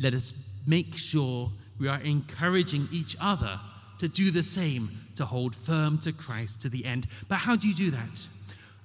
let 0.00 0.12
us 0.12 0.32
make 0.66 0.96
sure 0.96 1.52
we 1.78 1.86
are 1.86 2.00
encouraging 2.00 2.88
each 2.90 3.16
other 3.20 3.60
to 3.98 4.08
do 4.08 4.30
the 4.30 4.42
same, 4.42 4.90
to 5.16 5.24
hold 5.24 5.54
firm 5.54 5.98
to 5.98 6.12
Christ 6.12 6.60
to 6.62 6.68
the 6.68 6.84
end. 6.84 7.06
But 7.28 7.36
how 7.36 7.56
do 7.56 7.68
you 7.68 7.74
do 7.74 7.90
that? 7.90 8.08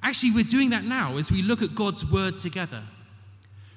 Actually, 0.04 0.32
we're 0.32 0.44
doing 0.44 0.72
that 0.72 0.84
now 0.84 1.18
as 1.18 1.32
we 1.32 1.42
look 1.42 1.62
at 1.62 1.76
God's 1.76 2.06
word 2.06 2.40
together. 2.40 2.84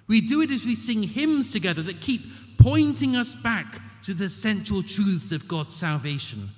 We 0.07 0.21
do 0.21 0.41
it 0.43 0.51
as 0.51 0.65
we 0.65 0.75
sing 0.75 1.03
hymns 1.03 1.51
together 1.51 1.83
that 1.83 2.01
keep 2.01 2.23
pointing 2.59 3.17
us 3.17 3.35
back 3.35 3.81
to 4.05 4.15
the 4.15 4.29
central 4.29 4.83
truths 4.83 5.33
of 5.33 5.49
God's 5.49 5.75
salvation 5.75 6.51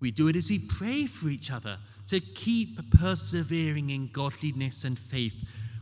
we 0.00 0.10
do 0.10 0.28
it 0.28 0.36
as 0.36 0.50
we 0.50 0.58
pray 0.58 1.06
for 1.06 1.28
each 1.28 1.50
other 1.50 1.78
to 2.08 2.20
keep 2.20 2.90
persevering 2.90 3.90
in 3.90 4.10
godliness 4.12 4.84
and 4.84 4.98
faith. 4.98 5.34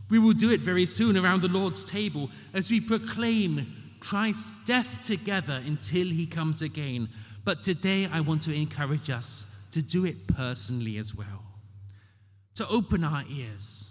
We 0.09 0.19
will 0.19 0.33
do 0.33 0.51
it 0.51 0.61
very 0.61 0.85
soon 0.85 1.17
around 1.17 1.41
the 1.41 1.47
Lord's 1.47 1.83
table 1.83 2.29
as 2.53 2.69
we 2.69 2.79
proclaim 2.79 3.67
Christ's 3.99 4.59
death 4.65 5.01
together 5.03 5.61
until 5.65 6.07
he 6.07 6.25
comes 6.25 6.61
again. 6.61 7.09
But 7.45 7.63
today 7.63 8.07
I 8.11 8.19
want 8.19 8.41
to 8.43 8.53
encourage 8.53 9.09
us 9.09 9.45
to 9.71 9.81
do 9.81 10.05
it 10.05 10.27
personally 10.27 10.97
as 10.97 11.15
well, 11.15 11.43
to 12.55 12.67
open 12.67 13.03
our 13.03 13.23
ears. 13.29 13.89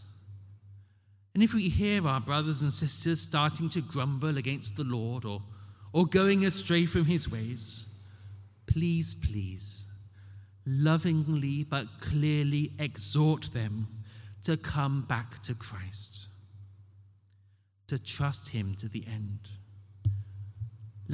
And 1.33 1.43
if 1.43 1.55
we 1.55 1.69
hear 1.69 2.07
our 2.07 2.21
brothers 2.21 2.63
and 2.63 2.73
sisters 2.73 3.21
starting 3.21 3.69
to 3.71 3.81
grumble 3.81 4.37
against 4.37 4.77
the 4.77 4.85
Lord 4.85 5.25
or, 5.25 5.43
or 5.93 6.07
going 6.07 6.45
astray 6.45 6.85
from 6.85 7.07
his 7.07 7.31
ways, 7.31 7.87
please, 8.67 9.15
please 9.15 9.87
lovingly 10.67 11.63
but 11.65 11.87
clearly 12.01 12.73
exhort 12.79 13.53
them 13.53 13.89
to 14.43 14.57
come 14.57 15.03
back 15.03 15.43
to 15.43 15.55
Christ, 15.55 16.27
to 17.89 17.99
trust 17.99 18.49
Him 18.49 18.77
to 18.81 18.89
the 18.89 19.05
end. 19.07 19.41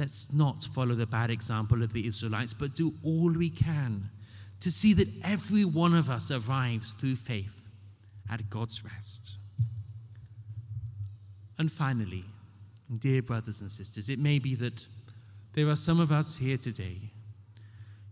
Let's 0.01 0.33
not 0.33 0.67
follow 0.73 0.95
the 0.95 1.05
bad 1.05 1.29
example 1.29 1.83
of 1.83 1.93
the 1.93 2.07
Israelites, 2.07 2.55
but 2.55 2.73
do 2.73 2.95
all 3.03 3.31
we 3.31 3.51
can 3.51 4.09
to 4.59 4.71
see 4.71 4.93
that 4.93 5.07
every 5.23 5.63
one 5.63 5.93
of 5.93 6.09
us 6.09 6.31
arrives 6.31 6.93
through 6.93 7.17
faith 7.17 7.53
at 8.27 8.49
God's 8.49 8.83
rest. 8.83 9.33
And 11.59 11.71
finally, 11.71 12.25
dear 12.97 13.21
brothers 13.21 13.61
and 13.61 13.71
sisters, 13.71 14.09
it 14.09 14.17
may 14.17 14.39
be 14.39 14.55
that 14.55 14.83
there 15.53 15.69
are 15.69 15.75
some 15.75 15.99
of 15.99 16.11
us 16.11 16.35
here 16.35 16.57
today 16.57 17.11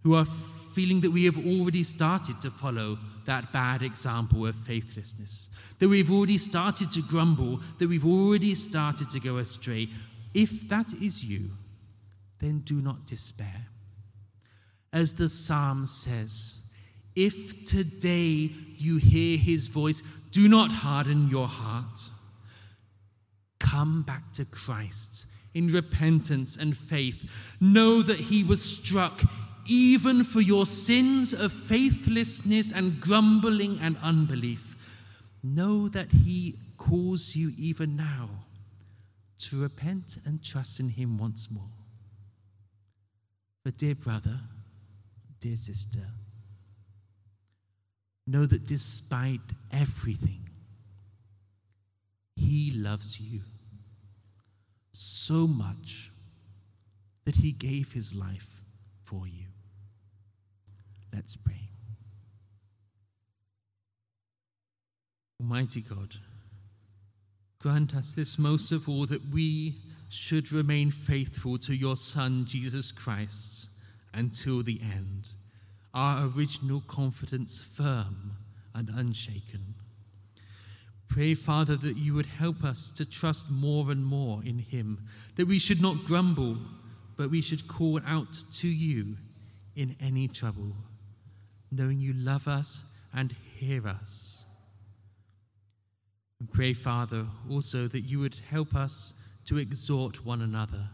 who 0.03 0.13
are 0.13 0.27
feeling 0.75 1.01
that 1.01 1.09
we 1.09 1.25
have 1.25 1.39
already 1.39 1.83
started 1.83 2.39
to 2.41 2.51
follow 2.51 2.99
that 3.25 3.51
bad 3.51 3.81
example 3.81 4.45
of 4.45 4.55
faithlessness, 4.57 5.49
that 5.79 5.89
we've 5.89 6.11
already 6.11 6.37
started 6.37 6.91
to 6.91 7.01
grumble, 7.01 7.59
that 7.79 7.89
we've 7.89 8.05
already 8.05 8.53
started 8.53 9.09
to 9.09 9.19
go 9.19 9.37
astray. 9.37 9.89
If 10.35 10.69
that 10.69 10.93
is 10.93 11.23
you, 11.23 11.49
then 12.39 12.59
do 12.59 12.81
not 12.81 13.05
despair. 13.05 13.67
As 14.91 15.13
the 15.13 15.29
psalm 15.29 15.85
says, 15.85 16.57
if 17.15 17.65
today 17.65 18.51
you 18.77 18.97
hear 18.97 19.37
his 19.37 19.67
voice, 19.67 20.01
do 20.31 20.47
not 20.47 20.71
harden 20.71 21.29
your 21.29 21.47
heart. 21.47 22.09
Come 23.59 24.03
back 24.03 24.31
to 24.33 24.45
Christ 24.45 25.25
in 25.53 25.67
repentance 25.67 26.55
and 26.55 26.77
faith. 26.77 27.29
Know 27.59 28.01
that 28.01 28.19
he 28.19 28.43
was 28.43 28.61
struck 28.61 29.21
even 29.65 30.23
for 30.23 30.41
your 30.41 30.65
sins 30.65 31.33
of 31.33 31.51
faithlessness 31.51 32.71
and 32.71 32.99
grumbling 32.99 33.79
and 33.81 33.97
unbelief. 34.01 34.75
Know 35.43 35.87
that 35.89 36.11
he 36.11 36.57
calls 36.77 37.35
you 37.35 37.53
even 37.57 37.95
now 37.95 38.29
to 39.39 39.61
repent 39.61 40.17
and 40.25 40.43
trust 40.43 40.79
in 40.79 40.89
him 40.89 41.17
once 41.17 41.49
more. 41.51 41.78
But, 43.63 43.77
dear 43.77 43.95
brother, 43.95 44.39
dear 45.39 45.55
sister, 45.55 46.05
know 48.25 48.45
that 48.45 48.65
despite 48.65 49.41
everything, 49.71 50.49
he 52.35 52.71
loves 52.71 53.19
you 53.19 53.41
so 54.91 55.47
much 55.47 56.11
that 57.25 57.35
he 57.35 57.51
gave 57.51 57.93
his 57.93 58.13
life 58.13 58.61
for 59.03 59.27
you. 59.27 59.45
Let's 61.13 61.35
pray. 61.35 61.69
Almighty 65.41 65.81
God, 65.81 66.15
grant 67.59 67.95
us 67.95 68.13
this 68.13 68.37
most 68.37 68.71
of 68.71 68.87
all 68.89 69.05
that 69.05 69.29
we 69.29 69.75
should 70.09 70.51
remain 70.51 70.91
faithful 70.91 71.57
to 71.59 71.73
your 71.73 71.95
Son, 71.95 72.45
Jesus 72.45 72.91
Christ, 72.91 73.69
until 74.13 74.63
the 74.63 74.81
end, 74.81 75.27
our 75.93 76.29
original 76.35 76.81
confidence 76.87 77.61
firm 77.61 78.31
and 78.73 78.89
unshaken. 78.89 79.75
Pray, 81.07 81.33
Father, 81.33 81.75
that 81.75 81.97
you 81.97 82.13
would 82.13 82.25
help 82.25 82.63
us 82.63 82.91
to 82.91 83.05
trust 83.05 83.49
more 83.49 83.91
and 83.91 84.05
more 84.05 84.43
in 84.43 84.59
him, 84.59 85.07
that 85.35 85.47
we 85.47 85.59
should 85.59 85.81
not 85.81 86.05
grumble, 86.05 86.57
but 87.17 87.31
we 87.31 87.41
should 87.41 87.67
call 87.67 87.99
out 88.05 88.37
to 88.53 88.67
you 88.67 89.17
in 89.75 89.95
any 89.99 90.27
trouble, 90.27 90.73
knowing 91.71 91.99
you 91.99 92.13
love 92.13 92.47
us 92.47 92.81
and 93.13 93.35
hear 93.55 93.87
us. 93.87 94.43
And 96.39 96.51
pray, 96.51 96.73
Father, 96.73 97.25
also 97.49 97.87
that 97.87 98.01
you 98.01 98.19
would 98.19 98.37
help 98.49 98.75
us 98.75 99.13
to 99.45 99.57
exhort 99.57 100.25
one 100.25 100.41
another, 100.41 100.89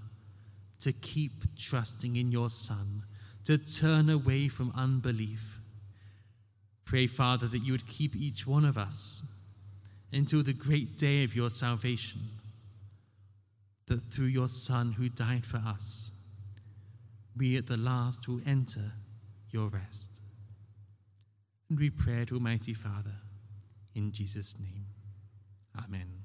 to 0.80 0.94
keep 0.94 1.58
trusting 1.58 2.16
in 2.16 2.32
your 2.32 2.50
Son, 2.50 3.04
to 3.46 3.58
turn 3.58 4.10
away 4.10 4.48
from 4.48 4.72
unbelief. 4.76 5.60
Pray, 6.86 7.08
Father, 7.08 7.48
that 7.48 7.64
you 7.64 7.72
would 7.72 7.88
keep 7.88 8.16
each 8.16 8.46
one 8.46 8.66
of 8.66 8.78
us 8.78 9.24
until 10.12 10.44
the 10.44 10.54
great 10.54 10.98
day 10.98 11.24
of 11.24 11.36
your 11.36 11.50
salvation, 11.50 12.22
that 13.88 14.12
through 14.12 14.26
your 14.26 14.48
Son 14.48 14.94
who 14.94 15.10
died 15.10 15.46
for 15.46 15.58
us, 15.58 16.12
we 17.36 17.58
at 17.58 17.68
the 17.68 17.78
last 17.78 18.28
will 18.28 18.42
enter 18.46 18.94
your 19.50 19.68
rest. 19.68 20.10
And 21.70 21.80
we 21.80 21.90
pray, 21.90 22.26
to 22.26 22.36
Almighty 22.36 22.74
Father, 22.74 23.16
in 23.96 24.12
Jesus' 24.12 24.56
name. 24.60 24.86
Amen. 25.78 26.25